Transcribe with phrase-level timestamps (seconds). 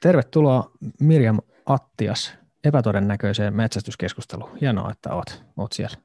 [0.00, 4.58] Tervetuloa Mirjam Attias epätodennäköiseen metsästyskeskusteluun.
[4.60, 5.96] Hienoa, että oot, oot siellä.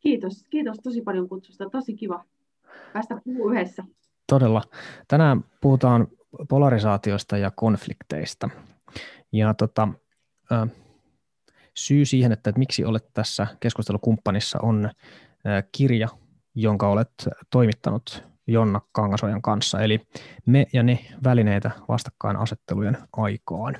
[0.00, 1.70] Kiitos, kiitos tosi paljon kutsusta.
[1.70, 2.24] Tosi kiva
[2.92, 3.84] päästä puhumaan yhdessä.
[4.26, 4.62] Todella.
[5.08, 6.08] Tänään puhutaan
[6.48, 8.48] polarisaatiosta ja konflikteista.
[9.32, 9.88] Ja tota,
[11.74, 14.90] syy siihen, että, että miksi olet tässä keskustelukumppanissa, on
[15.72, 16.08] kirja,
[16.54, 17.12] jonka olet
[17.50, 20.00] toimittanut Jonna Kangasojan kanssa, eli
[20.46, 23.76] me ja ne välineitä vastakkainasettelujen aikaan.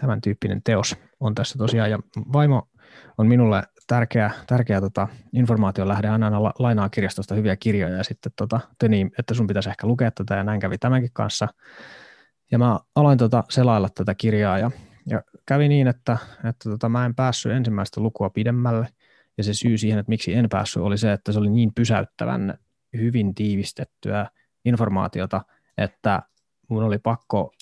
[0.00, 1.98] Tämän tyyppinen teos on tässä tosiaan, ja
[2.32, 2.68] vaimo
[3.18, 8.32] on minulle tärkeä, tärkeä tota, informaation lähde, hän aina lainaa kirjastosta hyviä kirjoja, ja sitten
[8.36, 11.48] tota, niin, että sun pitäisi ehkä lukea tätä, ja näin kävi tämänkin kanssa.
[12.50, 14.70] Ja mä aloin tota, selailla tätä kirjaa, ja,
[15.06, 16.18] ja kävi niin, että,
[16.48, 18.88] että tota, mä en päässyt ensimmäistä lukua pidemmälle,
[19.38, 22.58] ja se syy siihen, että miksi en päässyt, oli se, että se oli niin pysäyttävän
[22.98, 24.26] hyvin tiivistettyä
[24.64, 25.44] informaatiota,
[25.78, 26.22] että
[26.68, 27.52] mun oli pakko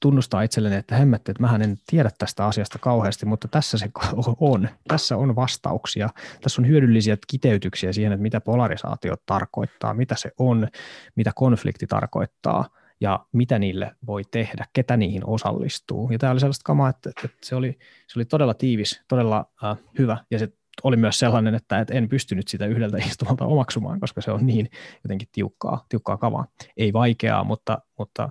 [0.00, 3.90] tunnustaa itselleni, että hemmetti, että mä en tiedä tästä asiasta kauheasti, mutta tässä se
[4.40, 4.68] on.
[4.88, 6.08] Tässä on vastauksia.
[6.40, 10.68] Tässä on hyödyllisiä kiteytyksiä siihen, että mitä polarisaatio tarkoittaa, mitä se on,
[11.16, 12.68] mitä konflikti tarkoittaa
[13.00, 16.10] ja mitä niille voi tehdä, ketä niihin osallistuu.
[16.10, 19.78] Ja tämä oli sellaista kamaa, että, että se, oli, se oli todella tiivis, todella äh,
[19.98, 20.48] hyvä ja se
[20.82, 24.70] oli myös sellainen, että en pystynyt sitä yhdeltä istumalta omaksumaan, koska se on niin
[25.04, 26.46] jotenkin tiukkaa, tiukkaa kavaa.
[26.76, 28.30] Ei vaikeaa, mutta, mutta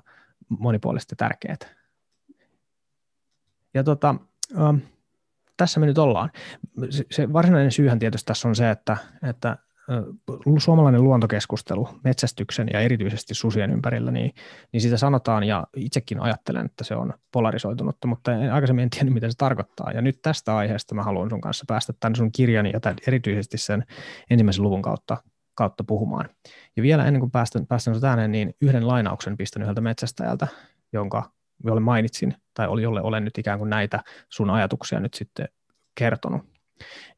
[0.49, 1.55] monipuolisesti tärkeää.
[3.73, 4.15] Ja tota,
[4.59, 4.77] ähm,
[5.57, 6.31] tässä me nyt ollaan.
[6.89, 8.97] Se, se varsinainen syyhän tietysti tässä on se, että,
[9.29, 9.57] että
[10.57, 14.31] suomalainen luontokeskustelu metsästyksen ja erityisesti susien ympärillä, niin,
[14.71, 19.13] niin sitä sanotaan ja itsekin ajattelen, että se on polarisoitunutta, mutta en, aikaisemmin en tiennyt,
[19.13, 19.91] mitä se tarkoittaa.
[19.91, 23.57] Ja nyt tästä aiheesta mä haluan sun kanssa päästä tämän sun kirjani ja tämän, erityisesti
[23.57, 23.85] sen
[24.29, 25.17] ensimmäisen luvun kautta,
[25.53, 26.29] kautta puhumaan.
[26.77, 30.47] Ja vielä ennen kuin päästän, päästän sut ääneen, niin yhden lainauksen pistän yhdeltä metsästäjältä,
[30.93, 31.31] jonka
[31.63, 35.47] jolle mainitsin, tai oli, jolle olen nyt ikään kuin näitä sun ajatuksia nyt sitten
[35.95, 36.41] kertonut.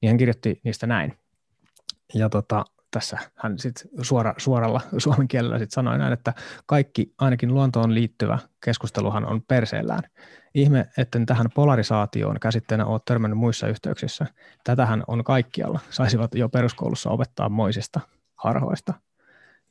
[0.02, 1.23] Niin hän kirjoitti niistä näin.
[2.14, 6.34] Ja tota, tässä hän sit suora, suoralla suomen kielellä sit sanoi näin, että
[6.66, 10.04] kaikki ainakin luontoon liittyvä keskusteluhan on perseellään.
[10.54, 14.26] Ihme, että tähän polarisaatioon käsitteenä olet törmännyt muissa yhteyksissä.
[14.64, 15.80] Tätähän on kaikkialla.
[15.90, 18.00] Saisivat jo peruskoulussa opettaa moisista
[18.36, 18.94] harhoista.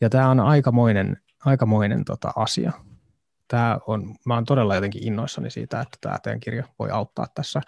[0.00, 2.72] Ja tämä on aikamoinen, aikamoinen tota asia.
[3.48, 7.60] Tämä on, mä oon todella jotenkin innoissani siitä, että tämä teidän kirja voi auttaa tässä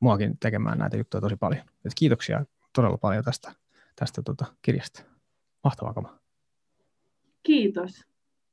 [0.00, 1.62] muakin tekemään näitä juttuja tosi paljon.
[1.84, 2.44] Et kiitoksia
[2.74, 3.61] todella paljon tästä
[3.96, 5.02] tästä tota, kirjasta.
[5.64, 6.18] Mahtavaa kama.
[7.42, 8.06] Kiitos.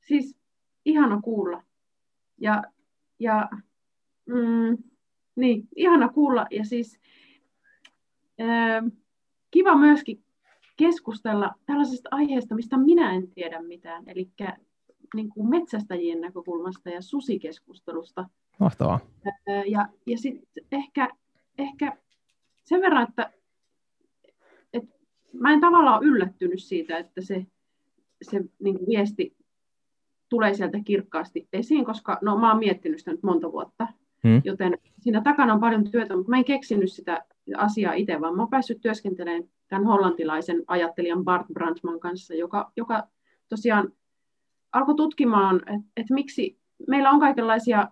[0.08, 0.36] Siis
[0.84, 1.62] ihana kuulla.
[2.38, 2.64] Ja,
[3.18, 3.48] ja
[4.26, 4.78] mm,
[5.36, 6.46] niin, ihana kuulla.
[6.50, 6.98] Ja siis
[8.38, 8.82] ää,
[9.50, 10.24] kiva myöskin
[10.76, 14.04] keskustella tällaisesta aiheesta, mistä minä en tiedä mitään.
[14.06, 14.30] Eli
[15.14, 18.28] niin kuin metsästäjien näkökulmasta ja susikeskustelusta.
[18.58, 19.00] Mahtavaa.
[19.66, 21.08] Ja, ja sitten ehkä,
[21.58, 21.96] ehkä
[22.64, 23.32] sen verran, että
[25.32, 27.46] mä en tavallaan yllättynyt siitä, että se,
[28.22, 29.36] se niin kuin viesti
[30.28, 33.86] tulee sieltä kirkkaasti esiin, koska no, mä oon miettinyt sitä nyt monta vuotta,
[34.24, 34.42] hmm.
[34.44, 37.24] joten siinä takana on paljon työtä, mutta mä en keksinyt sitä
[37.56, 43.08] asiaa itse, vaan mä oon päässyt työskentelemään tämän hollantilaisen ajattelijan Bart Brandman kanssa, joka, joka
[43.48, 43.92] tosiaan
[44.72, 46.58] alkoi tutkimaan, että et miksi
[46.88, 47.88] meillä on kaikenlaisia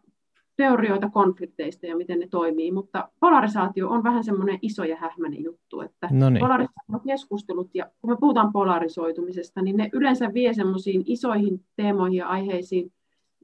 [0.58, 5.80] teorioita konflikteista ja miten ne toimii, mutta polarisaatio on vähän semmoinen iso ja hähmäinen juttu,
[5.80, 6.40] että Noniin.
[6.40, 12.92] polarisaatiokeskustelut, ja kun me puhutaan polarisoitumisesta, niin ne yleensä vie semmoisiin isoihin teemoihin ja aiheisiin,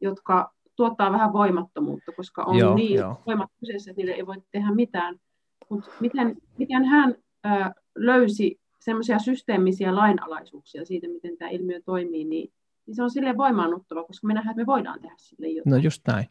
[0.00, 3.16] jotka tuottaa vähän voimattomuutta, koska on joo, niin joo.
[3.26, 5.20] voimat kyseessä, että niille ei voi tehdä mitään.
[5.68, 7.14] Mutta miten, miten hän
[7.46, 7.48] ö,
[7.94, 12.52] löysi semmoisia systeemisiä lainalaisuuksia siitä, miten tämä ilmiö toimii, niin
[12.86, 15.70] niin se on sille voimaannuttava, koska me nähdään, että me voidaan tehdä sille jotain.
[15.70, 16.26] No just näin.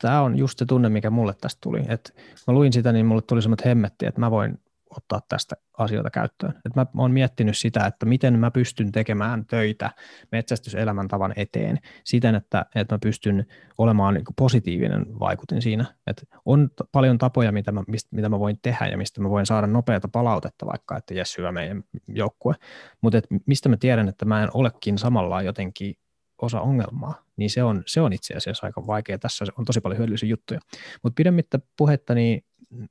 [0.00, 1.82] Tämä on just se tunne, mikä mulle tästä tuli.
[1.88, 2.16] Et
[2.46, 4.58] mä luin sitä, niin mulle tuli semmoinen hemmetti, että mä voin
[4.96, 6.54] ottaa tästä asioita käyttöön.
[6.66, 9.90] Et mä oon miettinyt sitä, että miten mä pystyn tekemään töitä
[10.32, 13.46] metsästyselämäntavan eteen siten, että, että mä pystyn
[13.78, 15.84] olemaan niin positiivinen vaikutin siinä.
[16.06, 19.30] Et on t- paljon tapoja, mitä mä, mistä, mitä mä voin tehdä ja mistä mä
[19.30, 22.54] voin saada nopeata palautetta vaikka, että jes, hyvä meidän joukkue.
[23.00, 25.94] Mutta mistä mä tiedän, että mä en olekin samalla jotenkin
[26.42, 29.18] osa ongelmaa, niin se on, se on itse asiassa aika vaikea.
[29.18, 30.60] Tässä on tosi paljon hyödyllisiä juttuja.
[31.02, 32.44] Mutta pidemmittä puhetta, niin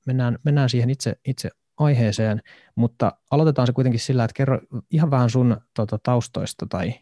[0.06, 2.41] mennään, mennään siihen itse, itse aiheeseen,
[2.75, 4.59] mutta aloitetaan se kuitenkin sillä, että kerro
[4.91, 6.93] ihan vähän sun tota, taustoista tai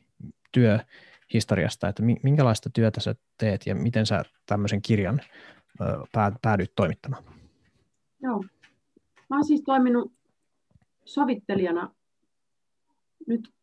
[0.51, 5.21] työhistoriasta, että minkälaista työtä sä teet ja miten sä tämmöisen kirjan
[6.41, 7.23] päädyit toimittamaan.
[8.21, 8.43] Joo.
[9.29, 10.13] Mä oon siis toiminut
[11.05, 11.91] sovittelijana
[13.27, 13.53] nyt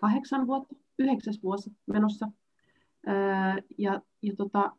[0.00, 2.28] kahdeksan vuotta, yhdeksäs vuosi menossa.
[3.78, 4.72] ja, ja tota,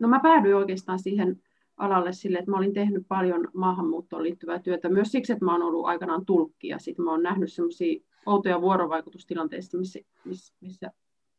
[0.00, 1.42] no mä päädyin oikeastaan siihen
[1.80, 5.62] alalle sille, että mä olin tehnyt paljon maahanmuuttoon liittyvää työtä myös siksi, että mä oon
[5.62, 10.90] ollut aikanaan tulkki ja sitten mä oon nähnyt semmoisia outoja vuorovaikutustilanteista, missä, missä, missä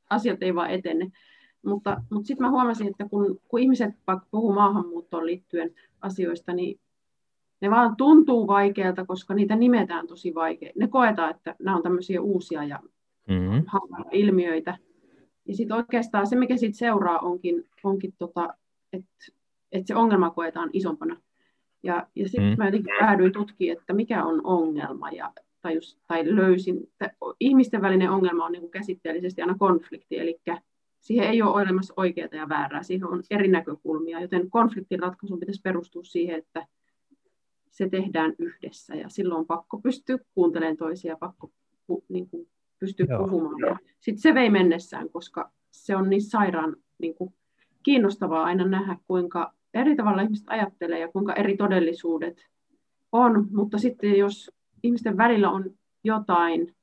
[0.09, 1.11] asiat ei vaan etene.
[1.65, 3.89] Mutta, mutta sitten mä huomasin, että kun, kun ihmiset
[4.31, 5.71] puhuu maahanmuuttoon liittyen
[6.01, 6.79] asioista, niin
[7.61, 10.71] ne vaan tuntuu vaikealta, koska niitä nimetään tosi vaikea.
[10.75, 12.79] Ne koetaan, että nämä on tämmöisiä uusia ja
[13.27, 13.63] mm-hmm.
[14.11, 14.77] ilmiöitä.
[15.45, 18.53] Ja sitten oikeastaan se, mikä siitä seuraa, onkin, onkin tota,
[18.93, 19.31] että
[19.71, 21.17] että se ongelma koetaan isompana.
[21.83, 22.57] Ja, ja sitten mm.
[22.57, 27.81] mä jotenkin päädyin tutkimaan, että mikä on ongelma, ja, tai, just, tai löysin, että ihmisten
[27.81, 30.39] välinen ongelma on niin kuin käsitteellisesti aina konflikti, eli
[30.99, 35.61] siihen ei ole olemassa oikeaa ja väärää, siihen on eri näkökulmia, joten konfliktin ratkaisun pitäisi
[35.61, 36.67] perustua siihen, että
[37.69, 41.51] se tehdään yhdessä, ja silloin on pakko pystyä kuuntelemaan toisia, pakko
[42.09, 42.47] niin kuin,
[42.79, 43.27] pystyä Joo.
[43.27, 43.79] puhumaan.
[43.99, 47.33] Sitten se vei mennessään, koska se on niin sairaan niin kuin,
[47.83, 52.47] kiinnostavaa aina nähdä, kuinka eri tavalla ihmiset ajattelee ja kuinka eri todellisuudet
[53.11, 54.51] on, mutta sitten jos
[54.83, 55.71] ihmisten välillä on
[56.03, 56.75] jotain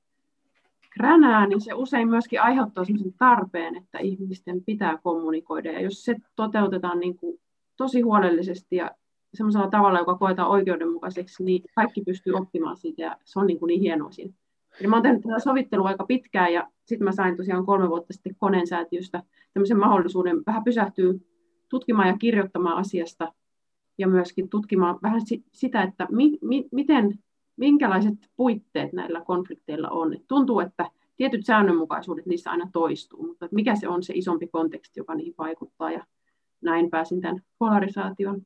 [0.91, 5.73] kränää, niin se usein myöskin aiheuttaa sellaisen tarpeen, että ihmisten pitää kommunikoida.
[5.73, 7.41] Ja jos se toteutetaan niin kuin
[7.77, 8.91] tosi huolellisesti ja
[9.35, 13.69] sellaisella tavalla, joka koetaan oikeudenmukaiseksi, niin kaikki pystyy oppimaan siitä ja se on niin, kuin
[13.69, 14.35] niin hienoa siinä.
[14.81, 18.13] Eli mä oon tehnyt tätä sovittelua aika pitkään ja sitten mä sain tosiaan kolme vuotta
[18.13, 19.23] sitten koneen säätiöstä
[19.55, 21.15] tämmöisen mahdollisuuden vähän pysähtyä
[21.69, 23.33] tutkimaan ja kirjoittamaan asiasta
[23.99, 25.21] ja myöskin tutkimaan vähän
[25.53, 27.19] sitä, että mi, mi, miten,
[27.57, 30.15] minkälaiset puitteet näillä konflikteilla on.
[30.15, 35.01] Et tuntuu, että tietyt säännönmukaisuudet niissä aina toistuu, mutta mikä se on se isompi konteksti,
[35.01, 35.91] joka niihin vaikuttaa.
[35.91, 36.07] Ja
[36.61, 38.43] näin pääsin tämän polarisaation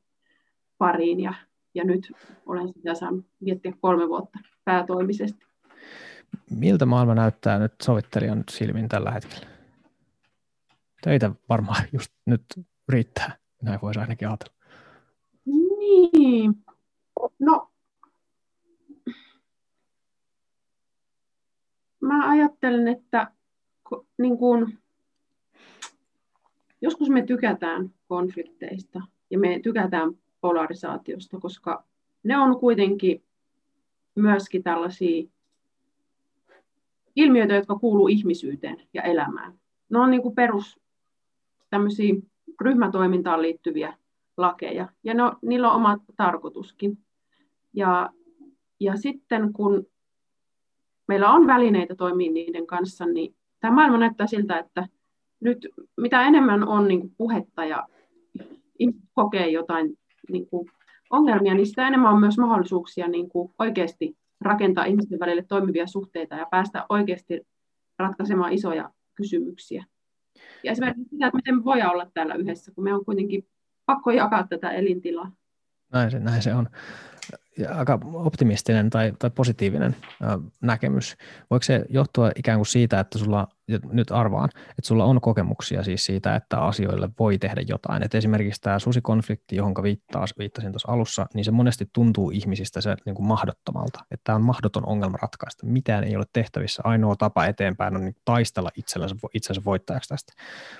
[0.77, 1.33] pariin ja,
[1.75, 2.11] ja nyt
[2.45, 5.45] olen sitä saanut miettiä kolme vuotta päätoimisesti.
[6.49, 9.47] Miltä maailma näyttää nyt sovittelijan silmin tällä hetkellä?
[11.03, 12.43] Töitä varmaan just nyt
[12.89, 14.53] riittää, näin voisi ainakin ajatella.
[15.79, 16.63] Niin,
[17.39, 17.73] no
[22.01, 23.31] mä ajattelen, että
[24.17, 24.79] niin kuin,
[26.81, 31.83] joskus me tykätään konflikteista ja me tykätään polarisaatiosta, koska
[32.23, 33.23] ne on kuitenkin
[34.15, 35.23] myöskin tällaisia
[37.15, 39.59] ilmiöitä, jotka kuuluu ihmisyyteen ja elämään.
[39.89, 40.79] Ne on niin kuin perus
[41.69, 42.13] tämmöisiä
[42.61, 43.97] ryhmätoimintaan liittyviä
[44.37, 46.97] lakeja, ja ne, niillä on oma tarkoituskin.
[47.73, 48.09] Ja,
[48.79, 49.87] ja sitten kun
[51.07, 54.87] meillä on välineitä toimia niiden kanssa, niin tämä maailma näyttää siltä, että
[55.39, 55.67] nyt
[55.97, 57.87] mitä enemmän on niin kuin puhetta ja
[59.13, 59.97] kokee jotain
[60.31, 60.69] niin kuin
[61.09, 66.35] ongelmia, niin sitä enemmän on myös mahdollisuuksia niin kuin oikeasti rakentaa ihmisten välille toimivia suhteita
[66.35, 67.41] ja päästä oikeasti
[67.99, 69.85] ratkaisemaan isoja kysymyksiä.
[70.63, 73.47] Ja esimerkiksi sitä, että miten me voidaan olla täällä yhdessä, kun me on kuitenkin
[73.85, 75.31] pakko jakaa tätä elintilaa.
[75.93, 76.69] Näin se, näin se on
[77.57, 79.95] ja aika optimistinen tai, tai positiivinen
[80.61, 81.15] näkemys.
[81.49, 83.47] Voiko se johtua ikään kuin siitä, että sulla,
[83.91, 88.03] nyt arvaan, että sulla on kokemuksia siis siitä, että asioille voi tehdä jotain.
[88.03, 89.73] Et esimerkiksi tämä susikonflikti, johon
[90.37, 93.99] viittasin tuossa alussa, niin se monesti tuntuu ihmisistä se niin kuin mahdottomalta.
[94.11, 95.65] Että tämä on mahdoton ongelma ratkaista.
[95.65, 96.81] Mitään ei ole tehtävissä.
[96.85, 100.33] Ainoa tapa eteenpäin on niin taistella itsensä, itsensä voittajaksi tästä.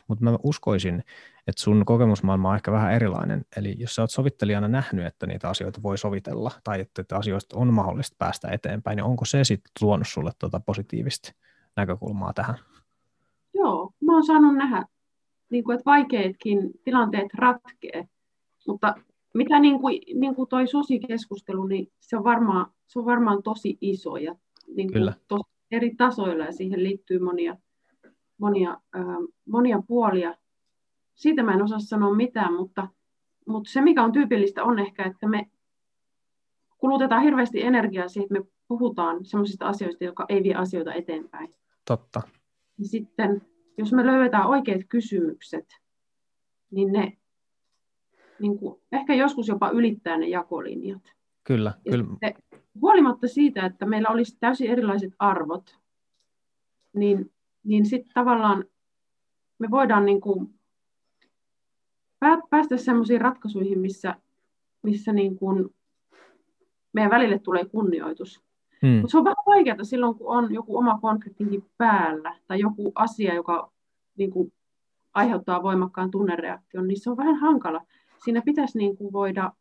[0.07, 1.03] Mutta mä uskoisin,
[1.47, 3.45] että sun kokemusmaailma on ehkä vähän erilainen.
[3.57, 7.57] Eli jos sä oot sovittelijana nähnyt, että niitä asioita voi sovitella tai että, että asioista
[7.57, 11.31] on mahdollista päästä eteenpäin, niin onko se sitten tuonut sulle tuota positiivista
[11.75, 12.55] näkökulmaa tähän?
[13.53, 14.85] Joo, mä oon saanut nähdä,
[15.49, 18.07] niin kuin, että vaikeatkin tilanteet ratkee,
[18.67, 18.95] mutta
[19.33, 23.77] mitä niin kuin, niin kuin toi susikeskustelu, niin se on varmaan, se on varmaan tosi
[23.81, 24.35] iso ja
[24.67, 25.13] niin kuin Kyllä.
[25.27, 27.57] Tosi eri tasoilla ja siihen liittyy monia,
[28.37, 29.05] monia, äh,
[29.49, 30.35] monia puolia.
[31.15, 32.87] Siitä mä en osaa sanoa mitään, mutta,
[33.47, 35.49] mutta se mikä on tyypillistä on ehkä, että me
[36.77, 41.55] kulutetaan hirveästi energiaa siihen, että me puhutaan sellaisista asioista, jotka ei vie asioita eteenpäin.
[41.85, 42.21] Totta.
[42.77, 43.41] Ja sitten,
[43.77, 45.65] jos me löydetään oikeat kysymykset,
[46.71, 47.17] niin ne
[48.39, 51.01] niin kuin, ehkä joskus jopa ylittää ne jakolinjat.
[51.43, 52.05] Kyllä, ja kyllä.
[52.09, 52.33] Sitten,
[52.81, 55.77] huolimatta siitä, että meillä olisi täysin erilaiset arvot,
[56.93, 57.31] niin,
[57.63, 58.65] niin sitten tavallaan
[59.59, 60.59] me voidaan niin kuin
[62.49, 64.15] päästä sellaisiin ratkaisuihin, missä,
[64.83, 65.69] missä niin kuin
[66.93, 68.41] meidän välille tulee kunnioitus.
[68.81, 68.91] Hmm.
[68.91, 73.33] Mutta se on vähän vaikeaa silloin, kun on joku oma konfliktinkin päällä tai joku asia,
[73.33, 73.71] joka
[74.17, 74.53] niin kuin,
[75.13, 77.81] aiheuttaa voimakkaan tunnereaktion, niin se on vähän hankala.
[78.23, 79.51] Siinä pitäisi niin kuin, voida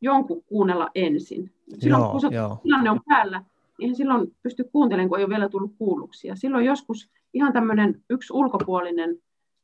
[0.00, 1.52] jonkun kuunnella ensin.
[1.78, 2.58] Silloin joo, kun se joo.
[2.62, 3.44] tilanne on päällä,
[3.78, 6.28] niin silloin pysty kuuntelemaan, kun ei ole vielä tullut kuulluksi.
[6.28, 9.18] Ja silloin joskus ihan tämmöinen yksi ulkopuolinen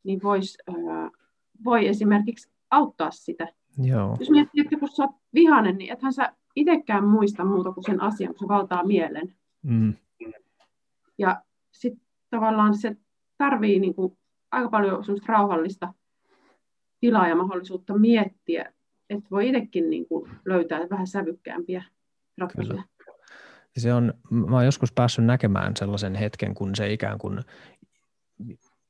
[0.04, 1.10] niin vois, ää,
[1.64, 3.48] voi esimerkiksi auttaa sitä.
[3.78, 4.16] Joo.
[4.20, 8.02] Jos miettii, että kun sä oot vihainen, niin ethän sä itsekään muista muuta kuin sen
[8.02, 9.34] asian, kun se valtaa mielen.
[9.62, 9.94] Mm.
[11.18, 11.42] Ja
[11.72, 12.96] sitten tavallaan se
[13.38, 14.18] tarvii niin kuin
[14.50, 15.94] aika paljon semmoista rauhallista
[17.00, 18.72] tilaa ja mahdollisuutta miettiä,
[19.10, 21.84] että voi itsekin niin kuin löytää vähän sävykkäämpiä
[22.38, 22.82] ratkaisuja.
[22.98, 23.18] Kyllä.
[23.76, 27.40] Se on, mä oon joskus päässyt näkemään sellaisen hetken, kun se ikään kuin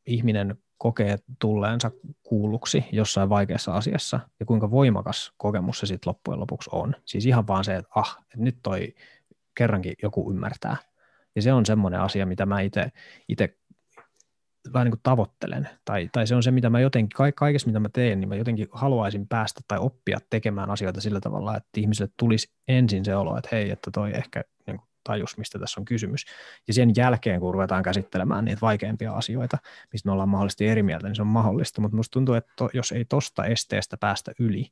[0.06, 1.90] ihminen kokee tulleensa
[2.22, 6.94] kuulluksi jossain vaikeassa asiassa ja kuinka voimakas kokemus se sitten loppujen lopuksi on.
[7.04, 8.94] Siis ihan vaan se, että ah, että nyt toi
[9.54, 10.76] kerrankin joku ymmärtää.
[11.36, 13.56] Ja se on semmoinen asia, mitä mä itse
[14.72, 17.88] vähän niin kuin tavoittelen, tai, tai se on se, mitä mä jotenkin, kaikessa mitä mä
[17.88, 22.52] teen, niin mä jotenkin haluaisin päästä tai oppia tekemään asioita sillä tavalla, että ihmisille tulisi
[22.68, 24.44] ensin se olo, että hei, että toi ehkä
[25.04, 26.24] tajus, mistä tässä on kysymys.
[26.68, 29.58] Ja sen jälkeen, kun ruvetaan käsittelemään niitä vaikeampia asioita,
[29.92, 32.70] mistä me ollaan mahdollisesti eri mieltä, niin se on mahdollista, mutta musta tuntuu, että to,
[32.72, 34.66] jos ei tosta esteestä päästä yli,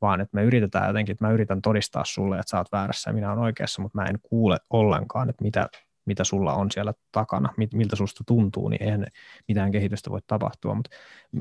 [0.00, 3.14] vaan että me yritetään jotenkin, että mä yritän todistaa sulle, että sä oot väärässä ja
[3.14, 5.68] minä olen oikeassa, mutta mä en kuule ollenkaan, että mitä
[6.06, 9.06] mitä sulla on siellä takana, miltä susta tuntuu, niin eihän
[9.48, 10.74] mitään kehitystä voi tapahtua.
[10.74, 10.90] Mutta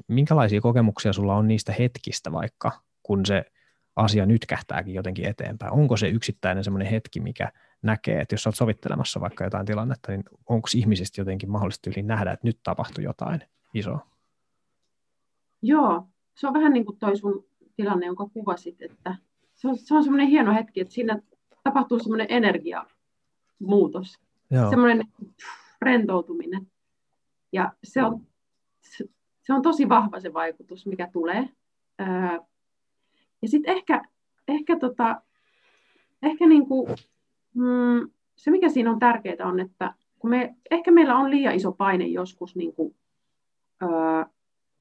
[0.08, 2.72] minkälaisia kokemuksia sulla on niistä hetkistä vaikka,
[3.04, 3.46] kun se
[3.96, 5.74] asia nyt kähtääkin jotenkin eteenpäin?
[5.74, 7.52] Onko se yksittäinen semmoinen hetki, mikä
[7.82, 12.32] näkee, että jos olet sovittelemassa vaikka jotain tilannetta, niin onko ihmisistä jotenkin mahdollisesti yli nähdä,
[12.32, 13.42] että nyt tapahtui jotain
[13.74, 14.08] isoa?
[15.62, 19.16] Joo, se on vähän niin kuin toi sun tilanne, jonka kuvasit, että
[19.56, 21.20] se on, se on semmoinen hieno hetki, että siinä
[21.64, 24.20] tapahtuu semmoinen energiamuutos.
[24.52, 24.70] Joo.
[24.70, 25.08] semmoinen
[25.82, 26.68] rentoutuminen.
[27.52, 28.28] Ja se on,
[29.42, 31.50] se on tosi vahva se vaikutus, mikä tulee.
[33.42, 34.02] Ja sitten ehkä,
[34.48, 35.22] ehkä, tota,
[36.22, 36.88] ehkä niinku,
[37.56, 41.72] mm, se, mikä siinä on tärkeää, on, että kun me, ehkä meillä on liian iso
[41.72, 42.96] paine joskus niinku,
[43.84, 43.86] ö,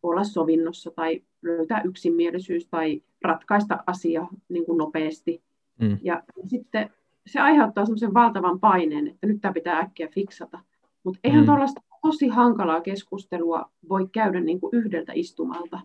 [0.03, 5.43] olla sovinnossa tai löytää yksimielisyys tai ratkaista asia niin kuin nopeasti.
[5.81, 5.99] Mm.
[6.03, 6.91] Ja sitten
[7.27, 10.61] se aiheuttaa semmoisen valtavan paineen, että nyt tämä pitää äkkiä fiksata.
[11.05, 11.47] Mutta eihän mm.
[11.47, 15.81] tuollaista tosi hankalaa keskustelua voi käydä niin kuin yhdeltä istumalta.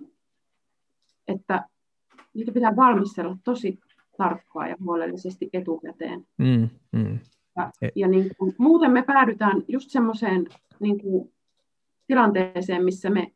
[1.27, 1.65] Että
[2.34, 3.79] niitä pitää valmistella tosi
[4.20, 6.28] tarkkaa ja huolellisesti etukäteen.
[6.38, 7.20] Mm, mm.
[7.58, 10.48] Ja, e- ja niin kuin, muuten me päädytään just semmoiseen
[10.80, 11.34] niin kuin,
[12.08, 13.32] tilanteeseen, missä me,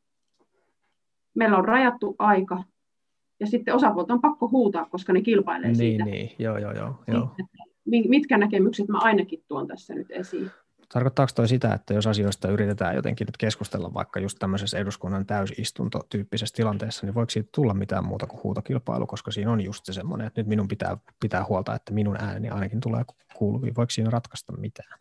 [1.36, 2.64] meillä on rajattu aika,
[3.40, 6.06] ja sitten osapuolet on pakko huutaa, koska ne kilpailee niin, siitä.
[6.06, 6.96] Niin, joo, joo, joo.
[7.08, 7.36] joo.
[7.86, 10.52] Niin, mitkä näkemykset mä ainakin tuon tässä nyt esiin.
[10.94, 16.56] Tarkoittaako toi sitä, että jos asioista yritetään jotenkin nyt keskustella vaikka just tämmöisessä eduskunnan täysistuntotyyppisessä
[16.56, 20.28] tilanteessa, niin voiko siitä tulla mitään muuta kuin huutokilpailu, koska siinä on just se semmoinen,
[20.28, 23.04] että nyt minun pitää pitää huolta, että minun ääneni ainakin tulee
[23.36, 23.76] kuuluviin.
[23.76, 25.00] Voiko siinä ratkaista mitään?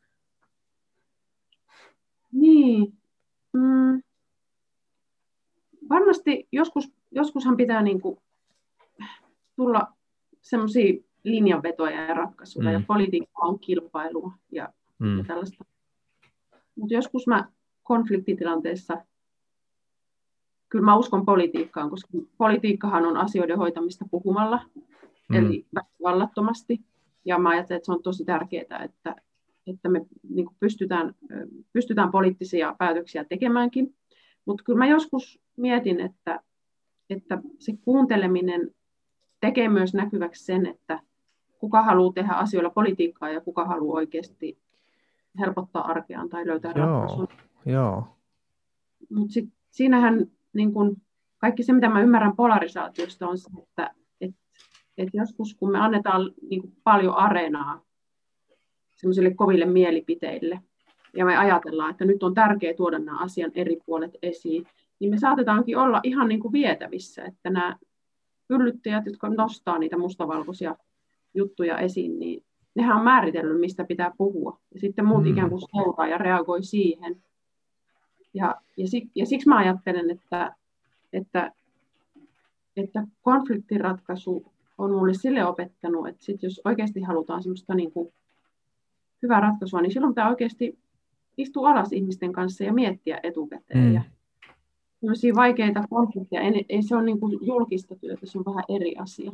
[2.32, 2.98] Niin.
[3.52, 4.02] Mm.
[5.88, 8.18] Varmasti joskus, joskushan pitää niin kuin
[9.56, 9.92] tulla
[10.40, 12.72] semmoisia linjanvetoja ja ratkaisuja, mm.
[12.72, 14.68] ja politiikka on kilpailua ja,
[14.98, 15.18] mm.
[15.18, 15.71] ja tällaista.
[16.76, 17.48] Mutta joskus mä
[17.82, 19.04] konfliktitilanteessa,
[20.68, 24.60] kyllä mä uskon politiikkaan, koska politiikkahan on asioiden hoitamista puhumalla,
[25.28, 25.36] mm.
[25.36, 26.80] eli väkivallattomasti,
[27.24, 29.16] ja mä ajattelen, että se on tosi tärkeää, että,
[29.66, 31.14] että me niin pystytään,
[31.72, 33.94] pystytään poliittisia päätöksiä tekemäänkin,
[34.44, 36.40] mutta kyllä mä joskus mietin, että,
[37.10, 38.74] että se kuunteleminen
[39.40, 41.00] tekee myös näkyväksi sen, että
[41.58, 44.58] kuka haluaa tehdä asioilla politiikkaa ja kuka haluaa oikeasti
[45.40, 47.28] helpottaa arkeaan tai löytää joo, ratkaisuja.
[47.66, 48.16] Joo.
[49.10, 49.34] Mutta
[49.70, 50.96] siinähän niin kun,
[51.38, 54.34] kaikki se, mitä mä ymmärrän polarisaatiosta, on se, että et,
[54.98, 57.82] et joskus kun me annetaan niin paljon areenaa
[58.96, 60.60] semmoisille koville mielipiteille,
[61.16, 64.66] ja me ajatellaan, että nyt on tärkeää tuoda nämä asian eri puolet esiin,
[65.00, 67.76] niin me saatetaankin olla ihan niin kuin vietävissä, että nämä
[68.50, 70.76] yllyttäjät, jotka nostaa niitä mustavalkoisia
[71.34, 74.58] juttuja esiin, niin nehän on määritellyt, mistä pitää puhua.
[74.74, 75.30] Ja sitten muut mm.
[75.30, 77.22] ikään kuin seuraa ja reagoi siihen.
[78.34, 80.56] Ja, ja, sik, ja siksi mä ajattelen, että,
[81.12, 81.52] että,
[82.76, 88.12] että konfliktiratkaisu on mulle sille opettanut, että sit jos oikeasti halutaan semmoista niin kuin
[89.22, 90.78] hyvää ratkaisua, niin silloin pitää oikeasti
[91.36, 93.84] istua alas ihmisten kanssa ja miettiä etukäteen.
[93.84, 93.94] Mm.
[93.94, 94.02] Ja
[95.34, 99.32] vaikeita konflikteja, ei, ei se ole niin kuin julkista työtä, se on vähän eri asia.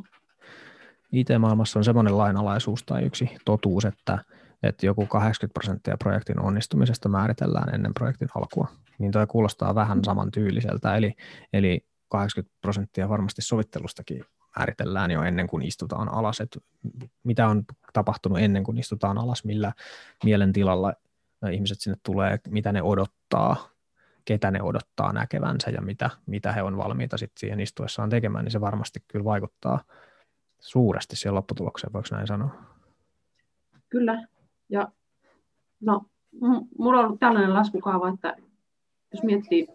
[1.11, 4.19] IT-maailmassa on semmoinen lainalaisuus tai yksi totuus, että,
[4.63, 8.67] että joku 80 prosenttia projektin onnistumisesta määritellään ennen projektin alkua.
[8.99, 11.13] Niin toi kuulostaa vähän samantyyliseltä, eli,
[11.53, 14.25] eli 80 prosenttia varmasti sovittelustakin
[14.59, 16.59] määritellään jo ennen kuin istutaan alas, että
[17.23, 17.63] mitä on
[17.93, 19.73] tapahtunut ennen kuin istutaan alas, millä
[20.23, 20.93] mielentilalla
[21.51, 23.69] ihmiset sinne tulee, mitä ne odottaa,
[24.25, 28.51] ketä ne odottaa näkevänsä ja mitä, mitä he on valmiita sitten siihen istuessaan tekemään, niin
[28.51, 29.83] se varmasti kyllä vaikuttaa
[30.59, 32.63] suuresti siihen lopputulokseen, voiko näin sanoa?
[33.89, 34.27] Kyllä,
[34.69, 34.91] ja
[35.79, 36.05] no,
[36.77, 38.35] mulla on ollut tällainen laskukaava, että
[39.13, 39.67] jos miettii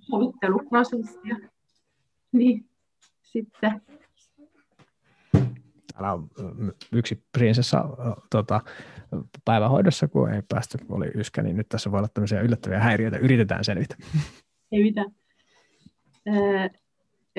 [0.00, 1.36] sovitteluprosessia,
[2.32, 2.68] niin
[3.22, 3.80] sitten
[5.92, 6.30] täällä on
[6.92, 7.84] yksi prinsessa
[8.30, 8.60] tota,
[9.44, 13.18] päivähoidossa, kun ei päästy, kun oli yskä, niin nyt tässä voi olla tämmöisiä yllättäviä häiriöitä.
[13.18, 13.96] Yritetään selvitä.
[14.72, 15.10] Ei mitään.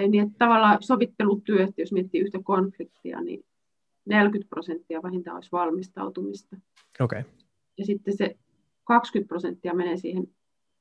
[0.07, 3.45] Niin, että tavallaan sovittelutyö, että jos miettii yhtä konfliktia, niin
[4.05, 6.57] 40 prosenttia vähintään olisi valmistautumista.
[6.99, 7.23] Okay.
[7.77, 8.37] Ja sitten se
[8.83, 10.27] 20 prosenttia menee siihen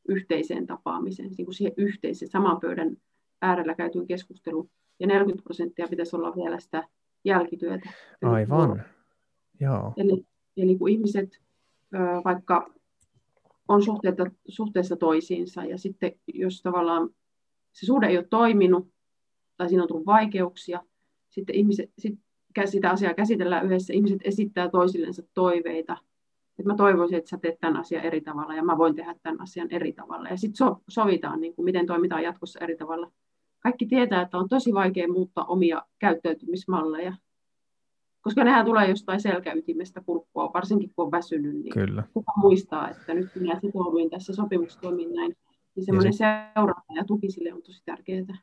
[0.08, 2.96] yhteiseen tapaamiseen, niin kuin siihen yhteiseen saman pöydän
[3.42, 4.70] äärellä käytyyn keskusteluun.
[5.00, 6.88] Ja 40 prosenttia pitäisi olla vielä sitä
[7.24, 7.90] jälkityötä.
[8.22, 8.82] Aivan,
[9.60, 9.92] joo.
[9.96, 11.40] Eli, eli kun ihmiset
[12.24, 12.74] vaikka
[13.68, 17.10] on suhteessa, suhteessa toisiinsa ja sitten jos tavallaan
[17.72, 18.88] se suhde ei ole toiminut
[19.58, 20.80] tai siinä on tullut vaikeuksia,
[21.30, 22.18] sitten ihmiset, sit
[22.64, 25.96] sitä asiaa käsitellään yhdessä, ihmiset esittää toisillensa toiveita,
[26.58, 29.40] että mä toivoisin, että sä teet tämän asian eri tavalla ja mä voin tehdä tämän
[29.40, 30.28] asian eri tavalla.
[30.28, 33.10] Ja sitten so, sovitaan, niin kuin, miten toimitaan jatkossa eri tavalla.
[33.62, 37.12] Kaikki tietää, että on tosi vaikea muuttaa omia käyttäytymismalleja,
[38.20, 42.02] koska nehän tulee jostain selkäytimestä kurkkua, varsinkin kun on väsynyt, niin Kyllä.
[42.14, 45.36] kuka muistaa, että nyt minä sitouduin tässä sopimuksessa toimin näin.
[45.76, 46.24] Niin semmoinen se...
[46.54, 48.38] seuranta ja tuki sille on tosi tärkeää.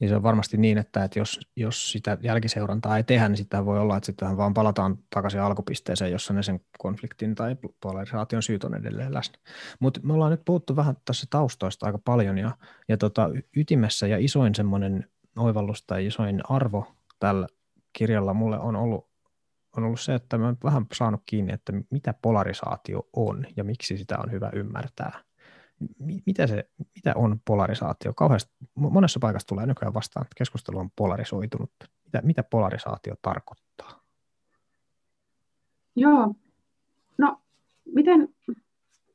[0.00, 3.64] Ja se on varmasti niin, että, että jos, jos sitä jälkiseurantaa ei tehdä, niin sitä
[3.64, 8.64] voi olla, että sitten vaan palataan takaisin alkupisteeseen, jossa ne sen konfliktin tai polarisaation syyt
[8.64, 9.38] on edelleen läsnä.
[9.80, 12.50] Mutta me ollaan nyt puhuttu vähän tässä taustoista aika paljon, ja,
[12.88, 17.46] ja tota, ytimessä ja isoin semmoinen oivallus tai isoin arvo tällä
[17.92, 19.08] kirjalla mulle on ollut,
[19.76, 23.98] on ollut se, että mä oon vähän saanut kiinni, että mitä polarisaatio on ja miksi
[23.98, 25.27] sitä on hyvä ymmärtää
[26.26, 28.14] mitä, se, mitä on polarisaatio?
[28.14, 31.70] Kauheasti, monessa paikassa tulee nykyään vastaan, että keskustelu on polarisoitunut.
[32.04, 34.02] Mitä, mitä polarisaatio tarkoittaa?
[35.96, 36.34] Joo,
[37.18, 37.40] no
[37.94, 38.34] miten,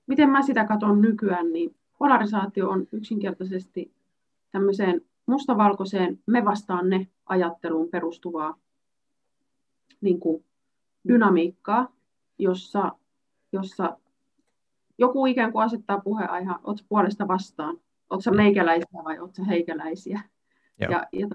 [0.07, 3.93] miten mä sitä katson nykyään, niin polarisaatio on yksinkertaisesti
[4.51, 8.57] tämmöiseen mustavalkoiseen me vastaan ne ajatteluun perustuvaa
[10.01, 10.45] niin kuin
[11.07, 11.91] dynamiikkaa,
[12.37, 12.91] jossa,
[13.51, 13.97] jossa
[15.03, 17.77] joku ikään kuin asettaa puheenaihe, oletko puolesta vastaan,
[18.09, 20.21] oletko meikäläisiä vai oletko heikäläisiä.
[20.79, 20.91] Joo.
[20.91, 21.27] Ja, ja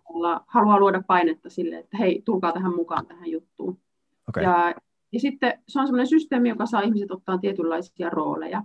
[0.46, 3.78] haluaa luoda painetta sille, että hei, tulkaa tähän mukaan tähän juttuun.
[4.28, 4.42] Okay.
[4.42, 4.74] Ja,
[5.12, 8.62] ja sitten se on sellainen systeemi, joka saa ihmiset ottaa tietynlaisia rooleja.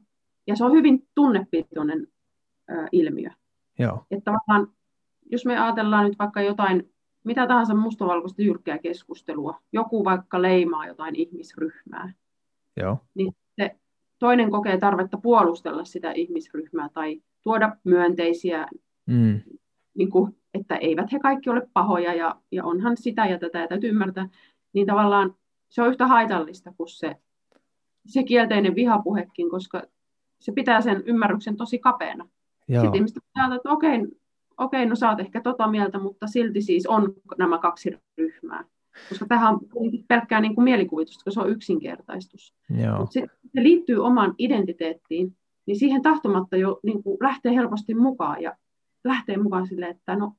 [0.48, 2.08] Ja se on hyvin tunnepitoinen
[2.70, 3.30] ö, ilmiö.
[3.80, 4.06] Joo.
[4.12, 4.74] Että tavallaan,
[5.32, 11.16] jos me ajatellaan nyt vaikka jotain, mitä tahansa mustavalkoista jyrkkää keskustelua, joku vaikka leimaa jotain
[11.16, 12.14] ihmisryhmää,
[12.78, 12.98] Joo.
[13.14, 13.36] niin
[14.24, 18.68] toinen kokee tarvetta puolustella sitä ihmisryhmää tai tuoda myönteisiä,
[19.06, 19.42] mm.
[19.98, 23.68] niin kuin, että eivät he kaikki ole pahoja ja, ja onhan sitä ja tätä ja
[23.68, 24.30] täytyy ymmärtää,
[24.74, 25.36] niin tavallaan
[25.70, 27.16] se on yhtä haitallista kuin se,
[28.06, 29.84] se kielteinen vihapuhekin, koska
[30.40, 32.30] se pitää sen ymmärryksen tosi kapeana.
[32.68, 32.82] Joo.
[32.82, 34.08] Sitten ihmiset ajattelee, että okei,
[34.58, 38.64] okei, no sä oot ehkä tota mieltä, mutta silti siis on nämä kaksi ryhmää.
[39.10, 39.60] Koska tähän on
[40.08, 42.54] pelkkää niin kuin mielikuvitusta, koska se on yksinkertaistus.
[42.70, 43.08] Joo.
[43.10, 43.22] Se,
[43.56, 48.56] se liittyy omaan identiteettiin, niin siihen tahtomatta jo niin kuin lähtee helposti mukaan ja
[49.04, 50.36] lähtee mukaan sille, että no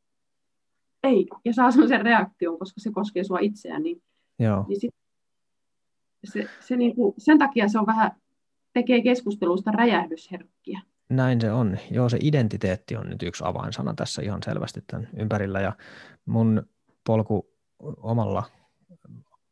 [1.03, 4.03] ei, ja saa sellaisen reaktion, koska se koskee sua itseään, niin,
[4.39, 4.65] Joo.
[4.69, 4.95] niin sit,
[6.25, 8.11] se, se niin kuin, sen takia se on vähän,
[8.73, 10.81] tekee keskustelusta räjähdysherkkiä.
[11.11, 11.79] Näin se on.
[11.91, 15.73] Joo, se identiteetti on nyt yksi avainsana tässä ihan selvästi tämän ympärillä, ja
[16.27, 16.63] mun
[17.07, 17.54] polku
[17.97, 18.43] omalla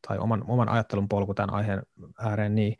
[0.08, 1.82] tai oman, oman ajattelun polku tämän aiheen
[2.18, 2.78] ääreen, niin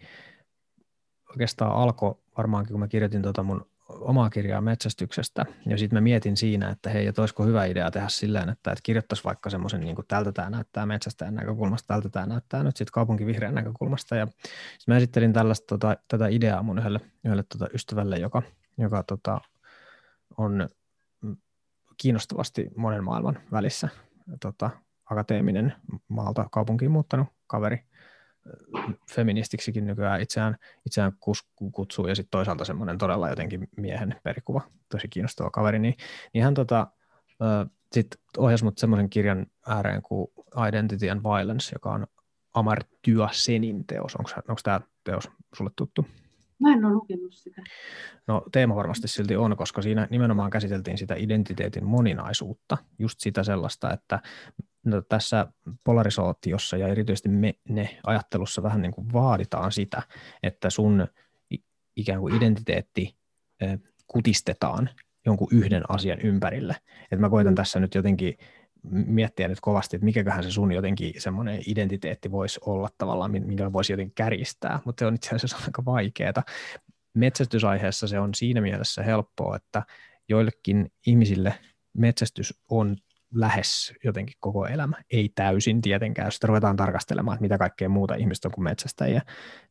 [1.31, 6.37] oikeastaan alkoi varmaankin, kun mä kirjoitin tuota mun omaa kirjaa metsästyksestä, ja sitten mä mietin
[6.37, 9.95] siinä, että hei, että olisiko hyvä idea tehdä silleen, että, että kirjoittaisi vaikka semmoisen, niin
[9.95, 14.95] kuin tältä tämä näyttää metsästäjän näkökulmasta, tältä tämä näyttää nyt sitten kaupunkivihreän näkökulmasta, ja sitten
[14.95, 18.43] mä esittelin tällaista, tota, tätä ideaa mun yhdelle, yhdelle tota ystävälle, joka,
[18.79, 19.41] joka tota,
[20.37, 20.69] on
[21.97, 23.89] kiinnostavasti monen maailman välissä
[24.41, 24.71] tota,
[25.13, 25.75] akateeminen
[26.09, 27.79] maalta kaupunkiin muuttanut kaveri,
[29.11, 31.13] feministiksikin nykyään itseään, itseään
[31.73, 35.95] kutsuu ja sitten toisaalta semmoinen todella jotenkin miehen perikuva, tosi kiinnostava kaveri, niin,
[36.35, 36.87] niin hän tota,
[37.93, 40.29] sitten ohjasi mut semmoisen kirjan ääreen kuin
[40.69, 42.07] Identity and Violence, joka on
[42.55, 44.17] Amartya Senin teos.
[44.17, 46.07] Onko tämä teos sulle tuttu?
[46.59, 47.63] Mä en ole lukenut sitä.
[48.27, 53.93] No teema varmasti silti on, koska siinä nimenomaan käsiteltiin sitä identiteetin moninaisuutta, just sitä sellaista,
[53.93, 54.21] että
[54.85, 55.47] no, tässä
[55.85, 60.03] polarisaatiossa ja erityisesti me, ne ajattelussa vähän niin kuin vaaditaan sitä,
[60.43, 61.09] että sun
[61.97, 63.17] ikään kuin identiteetti
[64.07, 64.91] kutistetaan
[65.27, 66.77] jonkun yhden asian ympärille.
[67.11, 67.57] Et mä koitan mm.
[67.57, 68.39] tässä nyt jotenkin
[68.91, 73.93] miettiä nyt kovasti, että mikäköhän se sun jotenkin semmoinen identiteetti voisi olla tavallaan, minkä voisi
[73.93, 76.43] jotenkin kärjistää, mutta se on itse asiassa aika vaikeaa.
[77.15, 79.83] Metsästysaiheessa se on siinä mielessä helppoa, että
[80.29, 81.55] joillekin ihmisille
[81.95, 82.97] metsästys on
[83.35, 84.97] lähes jotenkin koko elämä.
[85.11, 89.23] Ei täysin tietenkään, jos ruvetaan tarkastelemaan, että mitä kaikkea muuta ihmistä on kuin metsästäjiä,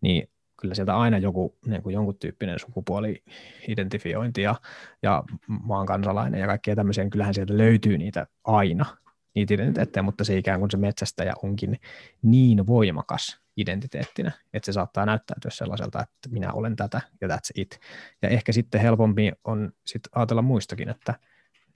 [0.02, 0.30] niin
[0.62, 4.56] kyllä sieltä aina joku, niin kuin jonkun tyyppinen sukupuoli-identifiointi ja,
[5.04, 8.98] ja maan kansalainen ja kaikkea tämmöisiä, niin kyllähän sieltä löytyy niitä aina,
[9.36, 11.80] niitä identiteettejä, mutta se ikään kuin se metsästäjä onkin
[12.22, 17.80] niin voimakas identiteettinä, että se saattaa näyttäytyä sellaiselta, että minä olen tätä ja that's it.
[18.22, 21.14] Ja ehkä sitten helpompi on sit ajatella muistakin, että,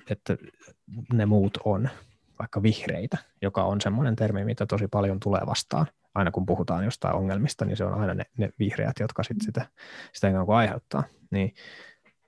[0.09, 0.37] että
[1.13, 1.89] ne muut on
[2.39, 5.85] vaikka vihreitä, joka on semmoinen termi, mitä tosi paljon tulee vastaan.
[6.15, 9.65] Aina kun puhutaan jostain ongelmista, niin se on aina ne, ne vihreät, jotka sit sitä,
[10.13, 11.03] sitä ikään kuin aiheuttaa.
[11.31, 11.53] Niin,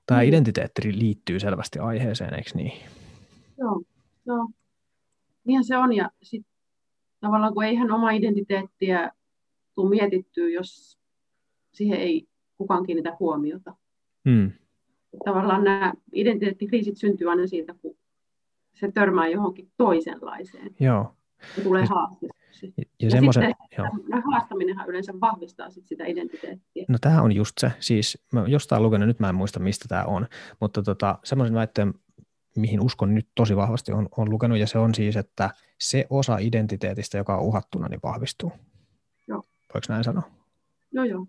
[0.05, 0.27] tämä mm.
[0.27, 2.71] identiteetti liittyy selvästi aiheeseen, eikö niin?
[3.57, 3.81] Joo,
[4.25, 4.49] joo.
[5.43, 5.93] Niinhän se on.
[5.93, 6.45] Ja sit,
[7.19, 9.11] tavallaan kun eihän oma identiteettiä
[9.75, 10.99] tule mietittyä, jos
[11.71, 13.75] siihen ei kukaan kiinnitä huomiota.
[14.29, 14.51] Hmm.
[15.25, 17.95] Tavallaan nämä identiteettikriisit syntyy aina siitä, kun
[18.73, 20.75] se törmää johonkin toisenlaiseen.
[20.79, 21.13] Joo.
[21.57, 22.73] Ja tulee haasteeksi.
[22.77, 23.87] Ja, ja, ja sitten joo.
[24.31, 26.85] haastaminenhan yleensä vahvistaa sit sitä identiteettiä.
[26.87, 27.71] No tämä on just se.
[27.79, 30.27] Siis mä jostain lukenut, nyt mä en muista mistä tämä on,
[30.59, 31.93] mutta tota, semmoisen väitteen,
[32.55, 36.37] mihin uskon nyt tosi vahvasti on, on lukenut, ja se on siis, että se osa
[36.37, 38.51] identiteetistä, joka on uhattuna, niin vahvistuu.
[39.27, 39.43] Joo.
[39.73, 40.23] Voiko näin sanoa?
[40.91, 41.27] Joo, joo.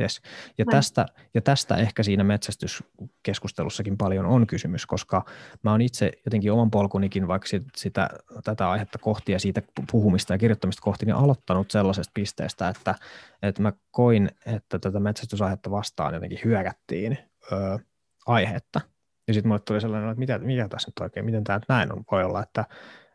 [0.00, 0.20] Yes.
[0.58, 5.24] Ja, tästä, ja tästä ehkä siinä metsästyskeskustelussakin paljon on kysymys, koska
[5.62, 8.08] mä oon itse jotenkin oman polkunikin, vaikka sitä,
[8.44, 12.94] tätä aihetta kohti ja siitä puhumista ja kirjoittamista kohti, niin aloittanut sellaisesta pisteestä, että,
[13.42, 17.18] että mä koin, että tätä metsästysaihetta vastaan jotenkin hyökättiin
[17.52, 17.78] ö,
[18.26, 18.80] aihetta.
[19.28, 22.04] Ja sitten mulle tuli sellainen, että mitä, mikä tässä nyt oikein, miten tämä näin on,
[22.10, 22.64] voi olla, että,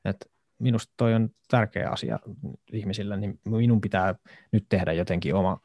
[0.06, 0.26] että
[0.60, 2.20] minusta toi on tärkeä asia
[2.74, 4.16] ihmisille, niin minun pitää
[4.52, 5.60] nyt tehdä jotenkin oma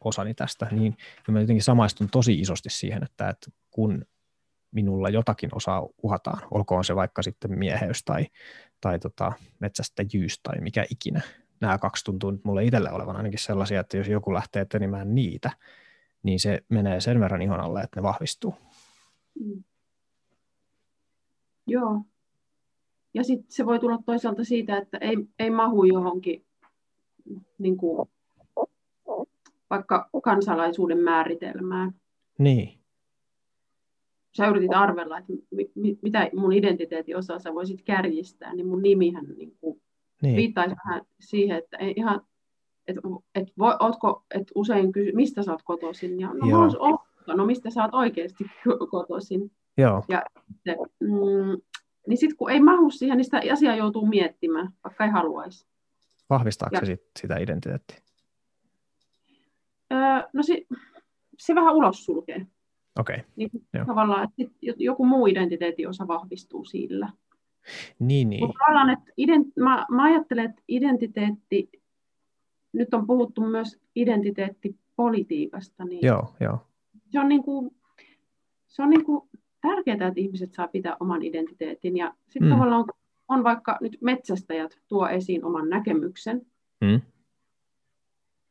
[0.00, 0.96] osani tästä, niin
[1.28, 4.04] mä jotenkin samaistun tosi isosti siihen, että, että kun
[4.70, 8.26] minulla jotakin osaa uhataan, olkoon se vaikka sitten mieheys tai,
[8.80, 11.20] tai tota, metsästäjyys tai mikä ikinä.
[11.60, 15.50] Nämä kaksi tuntuu nyt mulle itselle olevan ainakin sellaisia, että jos joku lähtee tenimään niitä,
[16.22, 18.54] niin se menee sen verran ihon alle, että ne vahvistuu.
[19.40, 19.64] Mm.
[21.66, 22.00] Joo,
[23.14, 26.44] ja sitten se voi tulla toisaalta siitä, että ei, ei mahu johonkin
[27.58, 28.08] niin kuin,
[29.70, 31.92] vaikka kansalaisuuden määritelmään.
[32.38, 32.78] Niin.
[34.36, 35.32] Sä yritit arvella, että
[35.74, 39.82] mi, mitä mun identiteetin osaa sä voisit kärjistää, niin mun nimihän niin kuin
[40.22, 40.36] niin.
[40.36, 42.20] viittaisi vähän siihen, että ei ihan,
[42.88, 42.96] et,
[43.34, 47.04] et voi, ootko, et usein kysy, mistä sä oot kotoisin, ja no, Joo.
[47.36, 48.44] no mistä sä oot oikeasti
[48.90, 49.50] kotoisin.
[49.78, 50.02] Joo.
[50.08, 50.22] Ja,
[50.64, 51.62] se, mm,
[52.06, 55.66] niin sitten kun ei mahu siihen, niin sitä asiaa joutuu miettimään, vaikka ei haluaisi.
[56.30, 57.98] Vahvistaako ja, se sit, sitä identiteettiä?
[59.92, 60.62] Öö, no se,
[61.38, 62.46] se vähän ulos sulkee.
[62.98, 63.16] Okei.
[63.16, 63.24] Okay.
[63.36, 63.50] Niin,
[63.86, 67.08] tavallaan, että joku muu identiteettiosa vahvistuu sillä.
[67.98, 68.44] Niin, niin.
[68.44, 71.70] Mutta tavallaan, että ident, mä, mä ajattelen, että identiteetti,
[72.72, 76.58] nyt on puhuttu myös identiteettipolitiikasta, niin joo, joo.
[77.10, 77.70] se on, niin kuin,
[78.68, 79.28] se on niin kuin
[79.60, 81.96] tärkeää, että ihmiset saa pitää oman identiteetin.
[81.96, 82.50] Ja sitten mm.
[82.50, 82.86] tavallaan on,
[83.28, 86.46] on vaikka nyt metsästäjät tuo esiin oman näkemyksen.
[86.80, 87.00] Mm.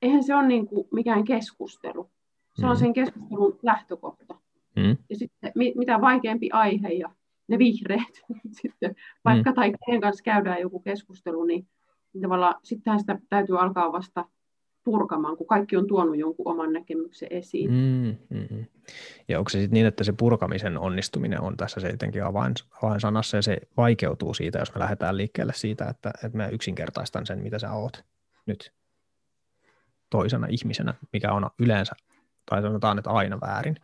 [0.04, 2.12] Eihän se ole niin kuin mikään keskustelu.
[2.56, 2.70] Se mm.
[2.70, 4.36] on sen keskustelun lähtökohta.
[4.76, 4.98] Mm.
[5.10, 7.10] Ja sitten mitä vaikeampi aihe ja
[7.48, 8.14] ne vihreät,
[8.62, 9.56] sitten, vaikka mm.
[9.56, 11.68] tai kenen kanssa käydään joku keskustelu, niin,
[12.14, 14.26] niin tavallaan sittenhän sitä täytyy alkaa vasta
[14.84, 17.72] purkamaan, kun kaikki on tuonut jonkun oman näkemyksen esiin.
[17.72, 18.66] Mm, mm.
[19.28, 23.38] Ja onko se sitten niin, että se purkamisen onnistuminen on tässä se jotenkin avain, avainsanassa
[23.38, 27.60] ja se vaikeutuu siitä, jos me lähdetään liikkeelle siitä, että, että mä yksinkertaistan sen, mitä
[27.60, 28.04] sä oot
[28.46, 28.74] nyt
[30.14, 31.96] toisena ihmisenä, mikä on yleensä,
[32.50, 33.76] tai sanotaan, että aina väärin.